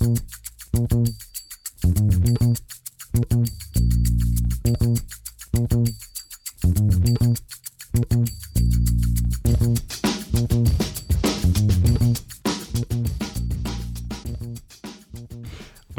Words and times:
Und 0.00 0.08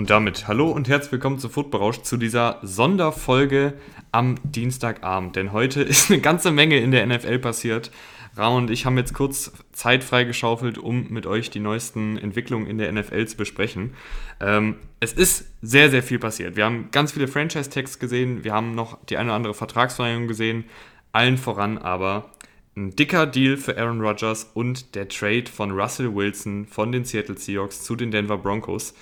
damit 0.10 0.48
hallo 0.48 0.72
und 0.72 0.90
herzlich 0.90 1.12
willkommen 1.12 1.38
zu 1.38 1.48
Football 1.48 2.02
zu 2.02 2.18
dieser 2.18 2.58
Sonderfolge 2.64 3.74
am 4.12 4.40
Dienstagabend. 4.44 5.36
Denn 5.36 5.52
heute 5.52 5.84
ist 5.84 6.10
eine 6.10 6.22
ganze 6.22 6.50
Menge 6.50 6.80
in 6.80 6.90
der 6.90 7.06
NFL 7.06 7.38
passiert. 7.38 7.92
Ramon 8.36 8.63
und 8.63 8.71
ich 8.71 8.86
haben 8.86 8.98
jetzt 8.98 9.13
kurz 9.13 9.52
Zeit 9.73 10.04
freigeschaufelt, 10.04 10.77
um 10.77 11.07
mit 11.09 11.25
euch 11.25 11.50
die 11.50 11.59
neuesten 11.59 12.18
Entwicklungen 12.18 12.68
in 12.68 12.77
der 12.77 12.91
NFL 12.91 13.25
zu 13.27 13.38
besprechen. 13.38 13.93
Ähm, 14.39 14.77
es 15.00 15.13
ist 15.13 15.48
sehr, 15.62 15.89
sehr 15.89 16.02
viel 16.02 16.20
passiert. 16.20 16.55
Wir 16.55 16.66
haben 16.66 16.89
ganz 16.91 17.12
viele 17.12 17.27
Franchise-Tags 17.27 17.99
gesehen, 17.99 18.44
wir 18.44 18.53
haben 18.53 18.73
noch 18.73 19.03
die 19.05 19.17
eine 19.17 19.30
oder 19.30 19.36
andere 19.36 19.53
Vertragsverlängerung 19.53 20.27
gesehen, 20.27 20.66
allen 21.12 21.38
voran 21.38 21.77
aber 21.77 22.31
ein 22.75 22.95
dicker 22.95 23.25
Deal 23.25 23.58
für 23.58 23.77
Aaron 23.77 24.02
Rodgers 24.02 24.50
und 24.53 24.95
der 24.95 25.09
Trade 25.09 25.45
von 25.52 25.72
Russell 25.72 26.16
Wilson 26.16 26.66
von 26.66 26.91
den 26.91 27.03
Seattle 27.03 27.38
Seahawks 27.38 27.84
zu 27.84 27.95
den 27.95 28.11
Denver 28.11 28.38
Broncos. 28.38 28.94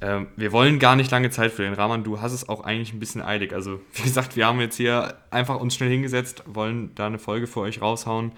Ähm, 0.00 0.28
wir 0.36 0.52
wollen 0.52 0.78
gar 0.78 0.94
nicht 0.94 1.10
lange 1.10 1.30
Zeit 1.30 1.52
verlieren. 1.52 1.74
Rahman, 1.74 2.04
du 2.04 2.20
hast 2.20 2.32
es 2.32 2.48
auch 2.48 2.60
eigentlich 2.60 2.92
ein 2.92 3.00
bisschen 3.00 3.22
eilig. 3.22 3.52
Also, 3.52 3.80
wie 3.94 4.02
gesagt, 4.02 4.36
wir 4.36 4.46
haben 4.46 4.60
jetzt 4.60 4.76
hier 4.76 5.16
einfach 5.30 5.58
uns 5.58 5.74
schnell 5.74 5.90
hingesetzt, 5.90 6.44
wollen 6.46 6.94
da 6.94 7.06
eine 7.06 7.18
Folge 7.18 7.46
für 7.46 7.60
euch 7.60 7.82
raushauen, 7.82 8.32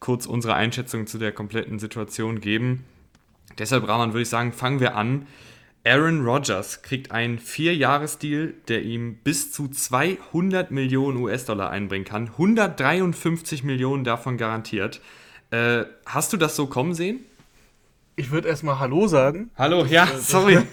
kurz 0.00 0.26
unsere 0.26 0.54
Einschätzung 0.54 1.06
zu 1.06 1.18
der 1.18 1.32
kompletten 1.32 1.78
Situation 1.78 2.40
geben. 2.40 2.84
Deshalb, 3.58 3.88
Rahman, 3.88 4.12
würde 4.12 4.22
ich 4.22 4.28
sagen, 4.28 4.52
fangen 4.52 4.80
wir 4.80 4.96
an. 4.96 5.26
Aaron 5.84 6.24
Rodgers 6.26 6.82
kriegt 6.82 7.12
einen 7.12 7.38
Vierjahresdeal, 7.38 8.54
der 8.66 8.82
ihm 8.82 9.18
bis 9.22 9.52
zu 9.52 9.68
200 9.68 10.72
Millionen 10.72 11.18
US-Dollar 11.18 11.70
einbringen 11.70 12.04
kann. 12.04 12.28
153 12.28 13.62
Millionen 13.62 14.02
davon 14.02 14.36
garantiert. 14.36 15.00
Äh, 15.50 15.84
hast 16.04 16.32
du 16.32 16.38
das 16.38 16.56
so 16.56 16.66
kommen 16.66 16.92
sehen? 16.92 17.25
Ich 18.18 18.30
würde 18.30 18.48
erstmal 18.48 18.78
Hallo 18.78 19.08
sagen. 19.08 19.50
Hallo, 19.58 19.84
ja, 19.84 20.06
sorry. 20.18 20.58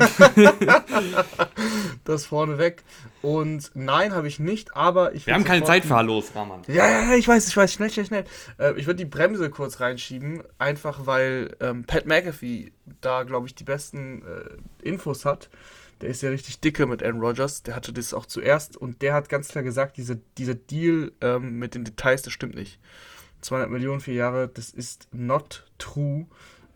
das 2.05 2.25
vorneweg. 2.25 2.83
Und 3.21 3.69
nein, 3.73 4.13
habe 4.13 4.29
ich 4.29 4.39
nicht, 4.39 4.77
aber 4.77 5.13
ich 5.13 5.27
Wir 5.27 5.33
haben 5.33 5.43
keine 5.43 5.65
Zeit 5.65 5.83
für 5.83 5.95
Hallos, 5.95 6.31
Rahman. 6.33 6.61
Ja, 6.67 6.87
ja, 6.87 7.03
ja, 7.09 7.15
ich 7.15 7.27
weiß, 7.27 7.49
ich 7.49 7.57
weiß, 7.57 7.73
schnell, 7.73 7.89
schnell, 7.89 8.05
schnell. 8.05 8.23
Äh, 8.57 8.79
ich 8.79 8.85
würde 8.85 9.03
die 9.03 9.09
Bremse 9.09 9.49
kurz 9.49 9.81
reinschieben, 9.81 10.41
einfach 10.57 11.05
weil 11.05 11.53
ähm, 11.59 11.83
Pat 11.83 12.05
McAfee 12.05 12.71
da, 13.01 13.23
glaube 13.23 13.47
ich, 13.47 13.55
die 13.55 13.65
besten 13.65 14.21
äh, 14.21 14.87
Infos 14.87 15.25
hat. 15.25 15.49
Der 15.99 16.07
ist 16.07 16.21
ja 16.21 16.29
richtig 16.29 16.61
dicke 16.61 16.85
mit 16.85 17.03
Aaron 17.03 17.19
Rodgers. 17.19 17.63
Der 17.63 17.75
hatte 17.75 17.91
das 17.91 18.13
auch 18.13 18.25
zuerst 18.25 18.77
und 18.77 19.01
der 19.01 19.13
hat 19.13 19.27
ganz 19.27 19.49
klar 19.49 19.65
gesagt, 19.65 19.97
diese, 19.97 20.21
dieser 20.37 20.55
Deal 20.55 21.11
ähm, 21.19 21.59
mit 21.59 21.75
den 21.75 21.83
Details, 21.83 22.21
das 22.21 22.31
stimmt 22.31 22.55
nicht. 22.55 22.79
200 23.41 23.69
Millionen, 23.69 23.99
vier 23.99 24.13
Jahre, 24.13 24.47
das 24.47 24.69
ist 24.69 25.09
not 25.11 25.65
true. 25.77 26.25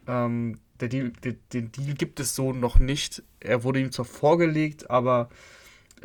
Ähm, 0.08 0.60
der 0.80 0.90
Deal, 0.90 1.12
den, 1.24 1.72
Deal 1.72 1.94
gibt 1.96 2.20
es 2.20 2.36
so 2.36 2.54
noch 2.54 2.80
nicht. 2.80 3.24
Er 3.40 3.64
wurde 3.64 3.80
ihm 3.80 3.92
zwar 3.92 4.06
vorgelegt, 4.06 4.90
aber 4.90 5.30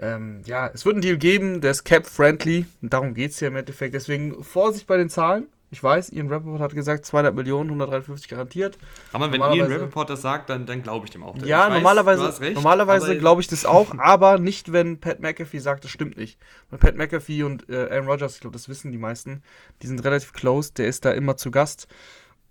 ähm, 0.01 0.41
ja, 0.47 0.69
es 0.73 0.85
wird 0.85 0.95
einen 0.95 1.03
Deal 1.03 1.19
geben, 1.19 1.61
der 1.61 1.73
ist 1.73 1.85
cap-friendly. 1.85 2.67
Darum 2.81 3.15
geht 3.15 3.33
es 3.33 3.41
ja 3.41 3.49
im 3.49 3.57
Endeffekt. 3.57 3.95
Deswegen 3.95 4.43
Vorsicht 4.43 4.87
bei 4.87 4.97
den 4.97 5.11
Zahlen. 5.11 5.47
Ich 5.71 5.83
weiß, 5.83 6.11
Ian 6.11 6.29
Rappaport 6.29 6.61
hat 6.61 6.75
gesagt, 6.75 7.07
200 7.07 7.35
Millionen, 7.35 7.71
153 7.71 8.29
garantiert. 8.29 8.77
Aber 9.15 9.33
wenn 9.33 9.41
Ian 9.41 9.73
Rappaport 9.73 10.11
das 10.11 10.21
sagt, 10.21 10.51
dann, 10.51 10.67
dann 10.67 10.83
glaube 10.83 11.07
ich 11.07 11.13
dem 11.13 11.23
auch. 11.23 11.35
Ja, 11.39 11.71
weiß, 11.71 11.75
normalerweise, 11.77 12.53
normalerweise 12.53 13.17
glaube 13.17 13.41
ich 13.41 13.49
das 13.49 13.65
auch, 13.65 13.95
aber 13.99 14.39
nicht, 14.39 14.75
wenn 14.75 15.01
Pat 15.01 15.21
McAfee 15.21 15.61
sagt, 15.61 15.85
das 15.85 15.91
stimmt 15.91 16.19
nicht. 16.19 16.39
Weil 16.69 16.79
Pat 16.79 16.97
McAfee 16.97 17.45
und 17.45 17.71
äh, 17.71 17.89
Aaron 17.91 18.07
Rodgers, 18.07 18.35
ich 18.35 18.43
glaube, 18.43 18.53
das 18.53 18.69
wissen 18.69 18.93
die 18.93 18.99
meisten, 18.99 19.43
die 19.81 19.87
sind 19.87 20.05
relativ 20.05 20.35
close, 20.35 20.75
der 20.75 20.89
ist 20.89 21.07
da 21.07 21.13
immer 21.13 21.39
zu 21.39 21.51
Gast. 21.51 21.89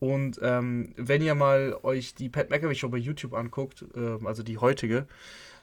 Und 0.01 0.39
ähm, 0.41 0.95
wenn 0.97 1.21
ihr 1.21 1.35
mal 1.35 1.77
euch 1.83 2.15
die 2.15 2.27
Pat 2.27 2.49
McAfee 2.49 2.73
Show 2.73 2.89
bei 2.89 2.97
YouTube 2.97 3.35
anguckt, 3.35 3.85
äh, 3.95 4.17
also 4.25 4.41
die 4.41 4.57
heutige, 4.57 5.05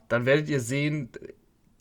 dann 0.08 0.26
werdet 0.26 0.48
ihr 0.48 0.60
sehen, 0.60 1.08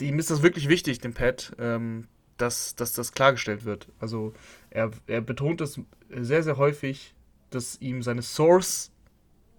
ihm 0.02 0.18
ist 0.18 0.32
das 0.32 0.42
wirklich 0.42 0.68
wichtig, 0.68 0.98
dem 0.98 1.14
Pat, 1.14 1.56
ähm, 1.60 2.08
dass, 2.38 2.74
dass 2.74 2.94
das 2.94 3.12
klargestellt 3.12 3.64
wird. 3.64 3.90
Also 4.00 4.34
er, 4.72 4.90
er 5.06 5.22
betont 5.22 5.62
es 5.62 5.80
sehr, 6.10 6.42
sehr 6.42 6.58
häufig, 6.58 7.14
dass 7.52 7.80
ihm 7.80 8.02
seine 8.02 8.24
Source 8.24 8.92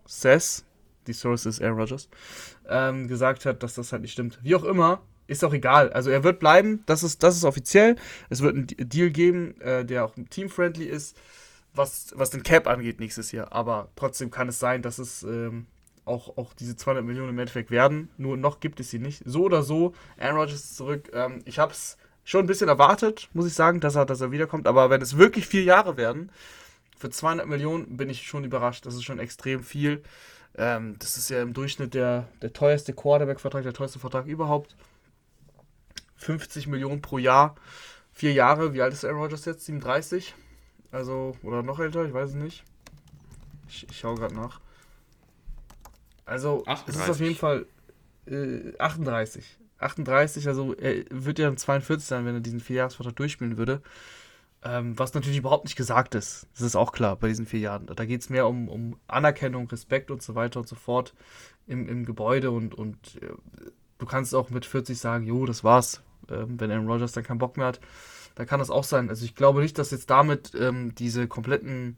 says, 0.04 0.64
die 1.06 1.12
Source 1.12 1.46
ist 1.46 1.62
Aaron 1.62 1.78
Rodgers, 1.78 2.08
ähm, 2.68 3.06
gesagt 3.06 3.46
hat, 3.46 3.62
dass 3.62 3.74
das 3.74 3.92
halt 3.92 4.02
nicht 4.02 4.12
stimmt. 4.12 4.40
Wie 4.42 4.56
auch 4.56 4.64
immer, 4.64 5.02
ist 5.28 5.44
auch 5.44 5.54
egal. 5.54 5.92
Also 5.92 6.10
er 6.10 6.24
wird 6.24 6.40
bleiben, 6.40 6.82
das 6.86 7.04
ist, 7.04 7.22
das 7.22 7.36
ist 7.36 7.44
offiziell. 7.44 7.94
Es 8.28 8.40
wird 8.40 8.56
einen 8.56 8.66
Deal 8.66 9.10
geben, 9.10 9.60
äh, 9.60 9.84
der 9.84 10.04
auch 10.04 10.16
team-friendly 10.30 10.86
ist 10.86 11.16
was, 11.74 12.12
was 12.14 12.30
den 12.30 12.42
Cap 12.42 12.66
angeht 12.66 13.00
nächstes 13.00 13.32
Jahr. 13.32 13.52
Aber 13.52 13.88
trotzdem 13.96 14.30
kann 14.30 14.48
es 14.48 14.58
sein, 14.58 14.82
dass 14.82 14.98
es 14.98 15.22
ähm, 15.22 15.66
auch, 16.04 16.36
auch 16.36 16.54
diese 16.54 16.76
200 16.76 17.04
Millionen 17.04 17.30
im 17.30 17.38
Endeffekt 17.38 17.70
werden. 17.70 18.10
Nur 18.16 18.36
noch 18.36 18.60
gibt 18.60 18.80
es 18.80 18.90
sie 18.90 18.98
nicht. 18.98 19.22
So 19.24 19.44
oder 19.44 19.62
so, 19.62 19.94
Aaron 20.18 20.38
Rodgers 20.38 20.64
ist 20.64 20.76
zurück. 20.76 21.10
Ähm, 21.12 21.42
ich 21.44 21.58
habe 21.58 21.72
es 21.72 21.98
schon 22.24 22.44
ein 22.44 22.46
bisschen 22.46 22.68
erwartet, 22.68 23.28
muss 23.32 23.46
ich 23.46 23.54
sagen, 23.54 23.80
dass 23.80 23.94
er, 23.94 24.04
dass 24.04 24.20
er 24.20 24.32
wiederkommt. 24.32 24.66
Aber 24.66 24.90
wenn 24.90 25.00
es 25.00 25.16
wirklich 25.16 25.46
vier 25.46 25.62
Jahre 25.62 25.96
werden, 25.96 26.30
für 26.98 27.10
200 27.10 27.46
Millionen 27.46 27.96
bin 27.96 28.10
ich 28.10 28.26
schon 28.26 28.44
überrascht. 28.44 28.84
Das 28.84 28.94
ist 28.94 29.04
schon 29.04 29.20
extrem 29.20 29.62
viel. 29.62 30.02
Ähm, 30.56 30.96
das 30.98 31.16
ist 31.16 31.30
ja 31.30 31.40
im 31.40 31.54
Durchschnitt 31.54 31.94
der, 31.94 32.28
der 32.42 32.52
teuerste 32.52 32.92
Quarterback-Vertrag, 32.92 33.62
der 33.62 33.72
teuerste 33.72 34.00
Vertrag 34.00 34.26
überhaupt. 34.26 34.76
50 36.16 36.66
Millionen 36.66 37.00
pro 37.00 37.18
Jahr. 37.18 37.54
Vier 38.12 38.32
Jahre. 38.32 38.74
Wie 38.74 38.82
alt 38.82 38.92
ist 38.92 39.04
Aaron 39.04 39.20
Rodgers 39.20 39.44
jetzt? 39.44 39.64
37? 39.66 40.34
Also, 40.90 41.36
oder 41.42 41.62
noch 41.62 41.78
älter, 41.78 42.04
ich 42.04 42.14
weiß 42.14 42.30
es 42.30 42.36
nicht. 42.36 42.64
Ich, 43.68 43.86
ich 43.90 43.98
schaue 43.98 44.16
gerade 44.16 44.34
nach. 44.34 44.60
Also, 46.24 46.64
38. 46.66 46.88
es 46.88 47.02
ist 47.02 47.10
auf 47.10 47.20
jeden 47.20 47.36
Fall 47.36 47.66
äh, 48.26 48.76
38. 48.78 49.58
38, 49.78 50.48
also 50.48 50.74
er 50.74 51.04
wird 51.10 51.38
ja 51.38 51.46
dann 51.46 51.56
42 51.56 52.06
sein, 52.06 52.24
wenn 52.24 52.34
er 52.34 52.40
diesen 52.40 52.60
Vierjahresvertrag 52.60 53.16
durchspielen 53.16 53.56
würde. 53.56 53.80
Ähm, 54.64 54.98
was 54.98 55.14
natürlich 55.14 55.38
überhaupt 55.38 55.66
nicht 55.66 55.76
gesagt 55.76 56.16
ist. 56.16 56.48
Das 56.54 56.62
ist 56.62 56.74
auch 56.74 56.90
klar 56.90 57.14
bei 57.14 57.28
diesen 57.28 57.46
vier 57.46 57.60
Jahren. 57.60 57.86
Da 57.86 58.04
geht 58.04 58.22
es 58.22 58.28
mehr 58.28 58.48
um, 58.48 58.68
um 58.68 58.98
Anerkennung, 59.06 59.68
Respekt 59.68 60.10
und 60.10 60.20
so 60.20 60.34
weiter 60.34 60.58
und 60.58 60.68
so 60.68 60.74
fort 60.74 61.14
im, 61.68 61.88
im 61.88 62.04
Gebäude 62.04 62.50
und, 62.50 62.74
und 62.74 63.20
äh, 63.22 63.28
du 63.98 64.06
kannst 64.06 64.34
auch 64.34 64.50
mit 64.50 64.64
40 64.64 64.98
sagen, 64.98 65.26
jo, 65.26 65.46
das 65.46 65.62
war's. 65.62 66.02
Ähm, 66.28 66.58
wenn 66.58 66.72
Aaron 66.72 66.88
Rodgers 66.88 67.12
dann 67.12 67.22
keinen 67.22 67.38
Bock 67.38 67.56
mehr 67.56 67.66
hat, 67.66 67.80
da 68.38 68.44
kann 68.44 68.60
das 68.60 68.70
auch 68.70 68.84
sein. 68.84 69.10
Also 69.10 69.24
ich 69.24 69.34
glaube 69.34 69.60
nicht, 69.60 69.78
dass 69.78 69.90
jetzt 69.90 70.08
damit 70.10 70.52
ähm, 70.54 70.94
diese 70.94 71.26
kompletten 71.26 71.96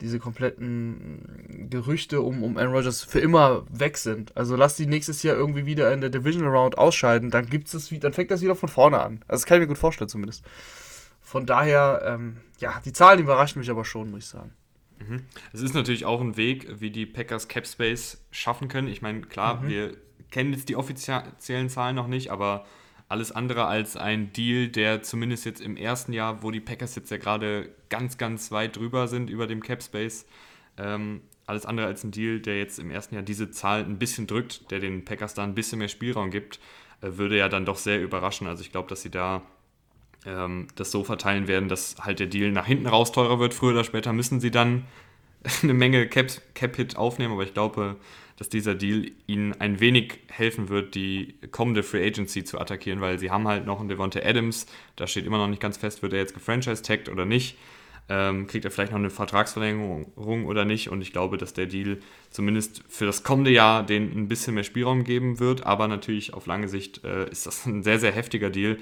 diese 0.00 0.18
kompletten 0.20 1.68
Gerüchte 1.70 2.20
um, 2.20 2.44
um 2.44 2.56
Aaron 2.56 2.72
Rodgers 2.72 3.02
für 3.02 3.18
immer 3.18 3.64
weg 3.68 3.96
sind. 3.96 4.36
Also 4.36 4.54
lass 4.54 4.76
die 4.76 4.86
nächstes 4.86 5.24
Jahr 5.24 5.36
irgendwie 5.36 5.66
wieder 5.66 5.92
in 5.92 6.00
der 6.00 6.10
Divisional 6.10 6.54
Round 6.54 6.78
ausscheiden, 6.78 7.30
dann 7.30 7.46
gibt's 7.46 7.72
das, 7.72 7.88
dann 7.88 8.12
fängt 8.12 8.30
das 8.30 8.40
wieder 8.40 8.54
von 8.54 8.68
vorne 8.68 9.00
an. 9.00 9.24
Also 9.26 9.42
das 9.42 9.46
kann 9.46 9.56
ich 9.56 9.62
mir 9.62 9.66
gut 9.68 9.78
vorstellen 9.78 10.08
zumindest. 10.08 10.44
Von 11.20 11.46
daher, 11.46 12.02
ähm, 12.04 12.36
ja, 12.60 12.80
die 12.84 12.92
Zahlen 12.92 13.18
überraschen 13.18 13.58
mich 13.58 13.70
aber 13.70 13.84
schon, 13.84 14.10
muss 14.10 14.24
ich 14.24 14.28
sagen. 14.28 14.52
Mhm. 15.00 15.24
Es 15.52 15.62
ist 15.62 15.74
natürlich 15.74 16.04
auch 16.04 16.20
ein 16.20 16.36
Weg, 16.36 16.80
wie 16.80 16.90
die 16.90 17.06
Packers 17.06 17.48
Cap 17.48 17.66
Space 17.66 18.24
schaffen 18.30 18.68
können. 18.68 18.86
Ich 18.86 19.02
meine, 19.02 19.22
klar, 19.22 19.62
mhm. 19.62 19.68
wir 19.68 19.96
kennen 20.30 20.52
jetzt 20.52 20.68
die 20.68 20.76
offiziellen 20.76 21.68
Zahlen 21.70 21.96
noch 21.96 22.06
nicht, 22.06 22.30
aber 22.30 22.66
alles 23.08 23.32
andere 23.32 23.66
als 23.66 23.96
ein 23.96 24.32
Deal, 24.32 24.68
der 24.68 25.02
zumindest 25.02 25.46
jetzt 25.46 25.60
im 25.60 25.76
ersten 25.76 26.12
Jahr, 26.12 26.42
wo 26.42 26.50
die 26.50 26.60
Packers 26.60 26.94
jetzt 26.94 27.10
ja 27.10 27.16
gerade 27.16 27.70
ganz, 27.88 28.18
ganz 28.18 28.52
weit 28.52 28.76
drüber 28.76 29.08
sind 29.08 29.30
über 29.30 29.46
dem 29.46 29.62
Cap 29.62 29.82
Space, 29.82 30.26
ähm, 30.76 31.22
alles 31.46 31.64
andere 31.64 31.86
als 31.86 32.04
ein 32.04 32.10
Deal, 32.10 32.40
der 32.40 32.58
jetzt 32.58 32.78
im 32.78 32.90
ersten 32.90 33.14
Jahr 33.14 33.24
diese 33.24 33.50
Zahl 33.50 33.82
ein 33.82 33.98
bisschen 33.98 34.26
drückt, 34.26 34.70
der 34.70 34.80
den 34.80 35.06
Packers 35.06 35.32
da 35.32 35.44
ein 35.44 35.54
bisschen 35.54 35.78
mehr 35.78 35.88
Spielraum 35.88 36.30
gibt, 36.30 36.60
äh, 37.00 37.12
würde 37.12 37.38
ja 37.38 37.48
dann 37.48 37.64
doch 37.64 37.78
sehr 37.78 38.02
überraschen. 38.02 38.46
Also 38.46 38.60
ich 38.60 38.70
glaube, 38.70 38.88
dass 38.88 39.00
sie 39.00 39.10
da 39.10 39.42
ähm, 40.26 40.68
das 40.74 40.90
so 40.90 41.04
verteilen 41.04 41.48
werden, 41.48 41.70
dass 41.70 41.96
halt 42.00 42.20
der 42.20 42.26
Deal 42.26 42.52
nach 42.52 42.66
hinten 42.66 42.86
raus 42.86 43.12
teurer 43.12 43.38
wird. 43.38 43.54
Früher 43.54 43.72
oder 43.72 43.84
später 43.84 44.12
müssen 44.12 44.40
sie 44.40 44.50
dann 44.50 44.84
eine 45.62 45.72
Menge 45.72 46.06
Cap-Hit 46.06 46.54
Cap 46.54 46.98
aufnehmen, 46.98 47.32
aber 47.32 47.44
ich 47.44 47.54
glaube, 47.54 47.96
dass 48.38 48.48
dieser 48.48 48.76
Deal 48.76 49.10
ihnen 49.26 49.52
ein 49.60 49.80
wenig 49.80 50.20
helfen 50.28 50.68
wird, 50.68 50.94
die 50.94 51.34
kommende 51.50 51.82
Free 51.82 52.06
Agency 52.06 52.44
zu 52.44 52.60
attackieren, 52.60 53.00
weil 53.00 53.18
sie 53.18 53.32
haben 53.32 53.48
halt 53.48 53.66
noch 53.66 53.80
einen 53.80 53.88
Devonta 53.88 54.20
Adams, 54.20 54.66
da 54.94 55.08
steht 55.08 55.26
immer 55.26 55.38
noch 55.38 55.48
nicht 55.48 55.60
ganz 55.60 55.76
fest, 55.76 56.02
wird 56.02 56.12
er 56.12 56.20
jetzt 56.20 56.34
gefranchise-tagged 56.34 57.08
oder 57.08 57.24
nicht, 57.24 57.58
ähm, 58.08 58.46
kriegt 58.46 58.64
er 58.64 58.70
vielleicht 58.70 58.92
noch 58.92 58.98
eine 59.00 59.10
Vertragsverlängerung 59.10 60.46
oder 60.46 60.64
nicht? 60.64 60.88
Und 60.88 61.02
ich 61.02 61.12
glaube, 61.12 61.36
dass 61.36 61.52
der 61.52 61.66
Deal 61.66 61.98
zumindest 62.30 62.84
für 62.88 63.06
das 63.06 63.24
kommende 63.24 63.50
Jahr 63.50 63.84
den 63.84 64.16
ein 64.16 64.28
bisschen 64.28 64.54
mehr 64.54 64.64
Spielraum 64.64 65.02
geben 65.02 65.40
wird, 65.40 65.66
aber 65.66 65.88
natürlich 65.88 66.32
auf 66.32 66.46
lange 66.46 66.68
Sicht 66.68 67.04
äh, 67.04 67.28
ist 67.28 67.44
das 67.46 67.66
ein 67.66 67.82
sehr, 67.82 67.98
sehr 67.98 68.12
heftiger 68.12 68.50
Deal, 68.50 68.78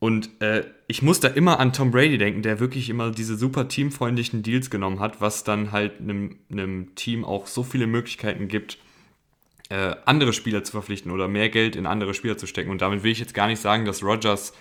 und 0.00 0.40
äh, 0.40 0.64
ich 0.86 1.02
muss 1.02 1.18
da 1.20 1.28
immer 1.28 1.58
an 1.58 1.72
Tom 1.72 1.90
Brady 1.90 2.18
denken, 2.18 2.42
der 2.42 2.60
wirklich 2.60 2.88
immer 2.88 3.10
diese 3.10 3.36
super 3.36 3.68
teamfreundlichen 3.68 4.42
Deals 4.42 4.70
genommen 4.70 5.00
hat, 5.00 5.20
was 5.20 5.42
dann 5.42 5.72
halt 5.72 6.00
einem, 6.00 6.94
Team 6.94 7.24
auch 7.24 7.46
so 7.46 7.64
viele 7.64 7.86
Möglichkeiten 7.86 8.46
gibt, 8.46 8.78
äh, 9.70 9.96
andere 10.04 10.32
Spieler 10.32 10.62
zu 10.62 10.72
verpflichten 10.72 11.10
oder 11.10 11.26
mehr 11.26 11.48
Geld 11.48 11.74
in 11.74 11.86
andere 11.86 12.14
Spieler 12.14 12.38
zu 12.38 12.46
stecken. 12.46 12.70
Und 12.70 12.80
damit 12.80 13.02
will 13.02 13.10
ich 13.10 13.18
jetzt 13.18 13.34
gar 13.34 13.48
nicht 13.48 13.60
sagen, 13.60 13.84
dass 13.84 14.02
Rogers, 14.04 14.52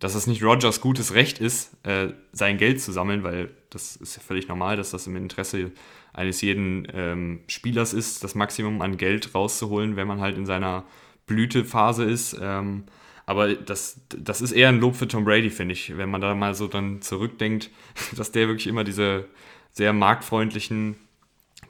dass 0.00 0.16
es 0.16 0.26
nicht 0.26 0.42
Rogers 0.42 0.80
gutes 0.80 1.14
Recht 1.14 1.38
ist, 1.38 1.72
äh, 1.84 2.08
sein 2.32 2.58
Geld 2.58 2.80
zu 2.80 2.90
sammeln, 2.90 3.22
weil 3.22 3.50
das 3.70 3.94
ist 3.94 4.16
ja 4.16 4.22
völlig 4.22 4.48
normal, 4.48 4.76
dass 4.76 4.90
das 4.90 5.06
im 5.06 5.14
Interesse 5.14 5.70
eines 6.12 6.40
jeden 6.40 6.88
ähm, 6.92 7.40
Spielers 7.46 7.92
ist, 7.92 8.24
das 8.24 8.34
Maximum 8.34 8.82
an 8.82 8.96
Geld 8.96 9.36
rauszuholen, 9.36 9.94
wenn 9.94 10.08
man 10.08 10.20
halt 10.20 10.36
in 10.36 10.46
seiner 10.46 10.84
Blütephase 11.26 12.04
ist. 12.04 12.36
Ähm, 12.42 12.84
aber 13.30 13.54
das, 13.54 14.00
das 14.08 14.40
ist 14.40 14.50
eher 14.50 14.70
ein 14.70 14.80
Lob 14.80 14.96
für 14.96 15.06
Tom 15.06 15.24
Brady, 15.24 15.50
finde 15.50 15.74
ich, 15.74 15.96
wenn 15.96 16.10
man 16.10 16.20
da 16.20 16.34
mal 16.34 16.56
so 16.56 16.66
dann 16.66 17.00
zurückdenkt, 17.00 17.70
dass 18.16 18.32
der 18.32 18.48
wirklich 18.48 18.66
immer 18.66 18.82
diese 18.82 19.28
sehr 19.70 19.92
marktfreundlichen 19.92 20.96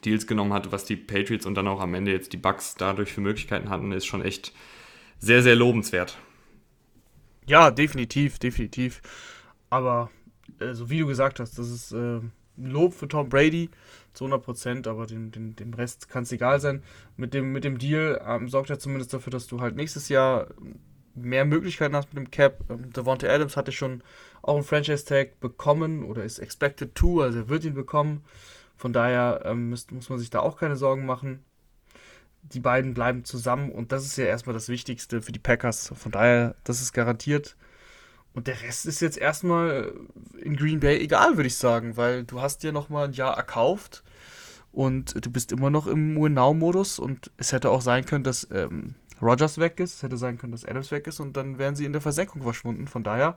Deals 0.03 0.25
genommen 0.25 0.53
hat, 0.53 0.71
was 0.71 0.85
die 0.85 0.95
Patriots 0.95 1.45
und 1.45 1.53
dann 1.53 1.67
auch 1.67 1.79
am 1.79 1.93
Ende 1.93 2.11
jetzt 2.11 2.33
die 2.33 2.37
Bucks 2.37 2.73
dadurch 2.73 3.13
für 3.13 3.21
Möglichkeiten 3.21 3.69
hatten, 3.69 3.91
ist 3.91 4.07
schon 4.07 4.23
echt 4.23 4.53
sehr, 5.19 5.43
sehr 5.43 5.55
lobenswert. 5.55 6.17
Ja, 7.45 7.69
definitiv, 7.69 8.39
definitiv. 8.39 9.03
Aber 9.69 10.09
also 10.59 10.89
wie 10.89 10.97
du 10.97 11.05
gesagt 11.05 11.39
hast, 11.39 11.59
das 11.59 11.69
ist 11.69 11.91
äh, 11.91 11.97
ein 11.97 12.31
Lob 12.57 12.95
für 12.95 13.07
Tom 13.07 13.29
Brady 13.29 13.69
zu 14.13 14.23
100 14.23 14.43
Prozent, 14.43 14.87
aber 14.87 15.05
dem, 15.05 15.29
dem, 15.29 15.55
dem 15.55 15.75
Rest 15.75 16.09
kann 16.09 16.23
es 16.23 16.31
egal 16.31 16.59
sein. 16.59 16.81
Mit 17.17 17.35
dem, 17.35 17.51
mit 17.51 17.63
dem 17.65 17.77
Deal 17.77 18.19
ähm, 18.25 18.49
sorgt 18.49 18.71
er 18.71 18.79
zumindest 18.79 19.13
dafür, 19.13 19.29
dass 19.29 19.45
du 19.45 19.61
halt 19.61 19.75
nächstes 19.75 20.09
Jahr 20.09 20.47
mehr 21.15 21.45
Möglichkeiten 21.45 21.95
hast 21.95 22.13
mit 22.13 22.25
dem 22.25 22.31
Cap. 22.31 22.63
Ähm, 22.69 22.91
Devontae 22.91 23.29
Adams 23.29 23.57
hatte 23.57 23.71
schon 23.71 24.03
auch 24.41 24.55
einen 24.55 24.63
Franchise-Tag 24.63 25.39
bekommen 25.39 26.03
oder 26.03 26.23
ist 26.23 26.39
expected 26.39 26.95
to, 26.95 27.21
also 27.21 27.39
er 27.39 27.49
wird 27.49 27.65
ihn 27.65 27.73
bekommen. 27.73 28.23
Von 28.75 28.93
daher 28.93 29.41
ähm, 29.45 29.69
müsst, 29.69 29.91
muss 29.91 30.09
man 30.09 30.19
sich 30.19 30.29
da 30.29 30.39
auch 30.39 30.57
keine 30.57 30.75
Sorgen 30.75 31.05
machen. 31.05 31.43
Die 32.43 32.59
beiden 32.59 32.95
bleiben 32.95 33.23
zusammen 33.23 33.71
und 33.71 33.91
das 33.91 34.05
ist 34.05 34.17
ja 34.17 34.25
erstmal 34.25 34.55
das 34.55 34.69
Wichtigste 34.69 35.21
für 35.21 35.31
die 35.31 35.39
Packers. 35.39 35.93
Von 35.95 36.11
daher, 36.11 36.55
das 36.63 36.81
ist 36.81 36.91
garantiert. 36.91 37.55
Und 38.33 38.47
der 38.47 38.61
Rest 38.61 38.85
ist 38.85 39.01
jetzt 39.01 39.17
erstmal 39.17 39.93
in 40.39 40.55
Green 40.55 40.79
Bay 40.79 40.99
egal, 40.99 41.35
würde 41.35 41.47
ich 41.47 41.57
sagen, 41.57 41.97
weil 41.97 42.23
du 42.23 42.41
hast 42.41 42.63
dir 42.63 42.71
nochmal 42.71 43.09
ein 43.09 43.13
Jahr 43.13 43.35
erkauft 43.35 44.03
und 44.71 45.25
du 45.25 45.29
bist 45.29 45.51
immer 45.51 45.69
noch 45.69 45.85
im 45.85 46.15
Win-Now-Modus 46.19 46.97
und 46.97 47.29
es 47.37 47.51
hätte 47.51 47.69
auch 47.69 47.81
sein 47.81 48.05
können, 48.05 48.23
dass 48.23 48.47
ähm, 48.51 48.95
Rogers 49.21 49.57
weg 49.57 49.79
ist, 49.79 49.95
es 49.95 50.03
hätte 50.03 50.17
sein 50.17 50.37
können, 50.37 50.51
dass 50.51 50.65
Adams 50.65 50.91
weg 50.91 51.07
ist 51.07 51.19
und 51.19 51.37
dann 51.37 51.57
wären 51.57 51.75
sie 51.75 51.85
in 51.85 51.91
der 51.91 52.01
Versenkung 52.01 52.41
verschwunden. 52.41 52.87
Von 52.87 53.03
daher 53.03 53.35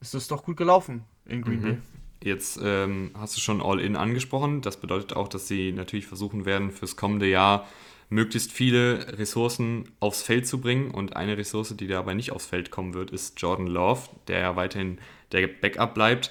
ist 0.00 0.14
es 0.14 0.28
doch 0.28 0.44
gut 0.44 0.56
gelaufen 0.56 1.04
in 1.26 1.42
Green 1.42 1.60
mhm. 1.60 1.62
Bay. 1.62 1.78
Jetzt 2.24 2.60
ähm, 2.62 3.10
hast 3.14 3.36
du 3.36 3.40
schon 3.40 3.60
All-In 3.60 3.96
angesprochen. 3.96 4.60
Das 4.60 4.76
bedeutet 4.76 5.14
auch, 5.14 5.28
dass 5.28 5.48
sie 5.48 5.72
natürlich 5.72 6.06
versuchen 6.06 6.44
werden, 6.44 6.70
fürs 6.70 6.96
kommende 6.96 7.26
Jahr 7.26 7.66
möglichst 8.10 8.52
viele 8.52 9.18
Ressourcen 9.18 9.88
aufs 9.98 10.22
Feld 10.22 10.46
zu 10.46 10.60
bringen. 10.60 10.90
Und 10.90 11.16
eine 11.16 11.36
Ressource, 11.36 11.74
die 11.76 11.88
dabei 11.88 12.14
nicht 12.14 12.30
aufs 12.30 12.46
Feld 12.46 12.70
kommen 12.70 12.94
wird, 12.94 13.10
ist 13.10 13.40
Jordan 13.40 13.66
Love, 13.66 14.08
der 14.28 14.40
ja 14.40 14.56
weiterhin 14.56 14.98
der 15.32 15.48
Backup 15.48 15.94
bleibt. 15.94 16.30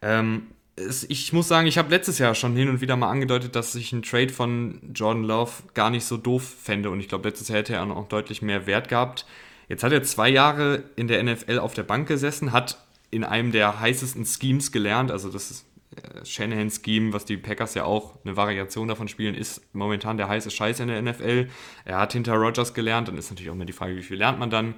Ähm, 0.00 0.48
es, 0.76 1.04
ich 1.04 1.32
muss 1.32 1.48
sagen, 1.48 1.66
ich 1.66 1.78
habe 1.78 1.90
letztes 1.90 2.18
Jahr 2.18 2.34
schon 2.34 2.56
hin 2.56 2.68
und 2.68 2.80
wieder 2.80 2.96
mal 2.96 3.10
angedeutet, 3.10 3.54
dass 3.56 3.74
ich 3.74 3.92
einen 3.92 4.02
Trade 4.02 4.30
von 4.30 4.80
Jordan 4.94 5.24
Love 5.24 5.52
gar 5.74 5.90
nicht 5.90 6.04
so 6.04 6.16
doof 6.16 6.42
fände. 6.62 6.90
Und 6.90 7.00
ich 7.00 7.08
glaube, 7.08 7.28
letztes 7.28 7.48
Jahr 7.48 7.58
hätte 7.58 7.74
er 7.74 7.84
noch 7.84 8.08
deutlich 8.08 8.42
mehr 8.42 8.66
Wert 8.66 8.88
gehabt. 8.88 9.26
Jetzt 9.68 9.84
hat 9.84 9.92
er 9.92 10.02
zwei 10.02 10.28
Jahre 10.28 10.84
in 10.96 11.08
der 11.08 11.22
NFL 11.22 11.58
auf 11.58 11.74
der 11.74 11.82
Bank 11.82 12.08
gesessen, 12.08 12.52
hat 12.52 12.78
in 13.10 13.24
einem 13.24 13.52
der 13.52 13.80
heißesten 13.80 14.24
Schemes 14.24 14.72
gelernt. 14.72 15.10
Also 15.10 15.30
das 15.30 15.50
ist 15.50 15.66
äh, 15.94 16.24
Shanahan-Scheme, 16.24 17.12
was 17.12 17.26
die 17.26 17.36
Packers 17.36 17.74
ja 17.74 17.84
auch 17.84 18.18
eine 18.24 18.36
Variation 18.36 18.88
davon 18.88 19.08
spielen, 19.08 19.34
ist 19.34 19.74
momentan 19.74 20.16
der 20.16 20.28
heiße 20.28 20.50
Scheiß 20.50 20.80
in 20.80 20.88
der 20.88 21.02
NFL. 21.02 21.48
Er 21.84 21.98
hat 21.98 22.14
hinter 22.14 22.34
Rogers 22.34 22.72
gelernt, 22.72 23.08
dann 23.08 23.18
ist 23.18 23.30
natürlich 23.30 23.50
auch 23.50 23.54
immer 23.54 23.66
die 23.66 23.72
Frage, 23.74 23.96
wie 23.96 24.02
viel 24.02 24.16
lernt 24.16 24.38
man 24.38 24.50
dann. 24.50 24.74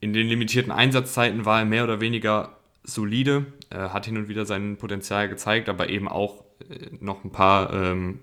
In 0.00 0.12
den 0.12 0.28
limitierten 0.28 0.72
Einsatzzeiten 0.72 1.44
war 1.44 1.60
er 1.60 1.64
mehr 1.64 1.84
oder 1.84 2.00
weniger 2.00 2.56
solide, 2.84 3.46
er 3.70 3.92
hat 3.92 4.06
hin 4.06 4.16
und 4.16 4.28
wieder 4.28 4.44
sein 4.44 4.76
Potenzial 4.76 5.28
gezeigt, 5.28 5.68
aber 5.68 5.88
eben 5.88 6.08
auch 6.08 6.44
äh, 6.68 6.88
noch 7.00 7.24
ein 7.24 7.30
paar 7.30 7.72
ähm, 7.72 8.20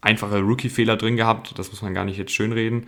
einfache 0.00 0.40
Rookie-Fehler 0.40 0.96
drin 0.96 1.16
gehabt, 1.16 1.58
das 1.58 1.70
muss 1.70 1.82
man 1.82 1.94
gar 1.94 2.04
nicht 2.04 2.18
jetzt 2.18 2.32
schönreden. 2.32 2.86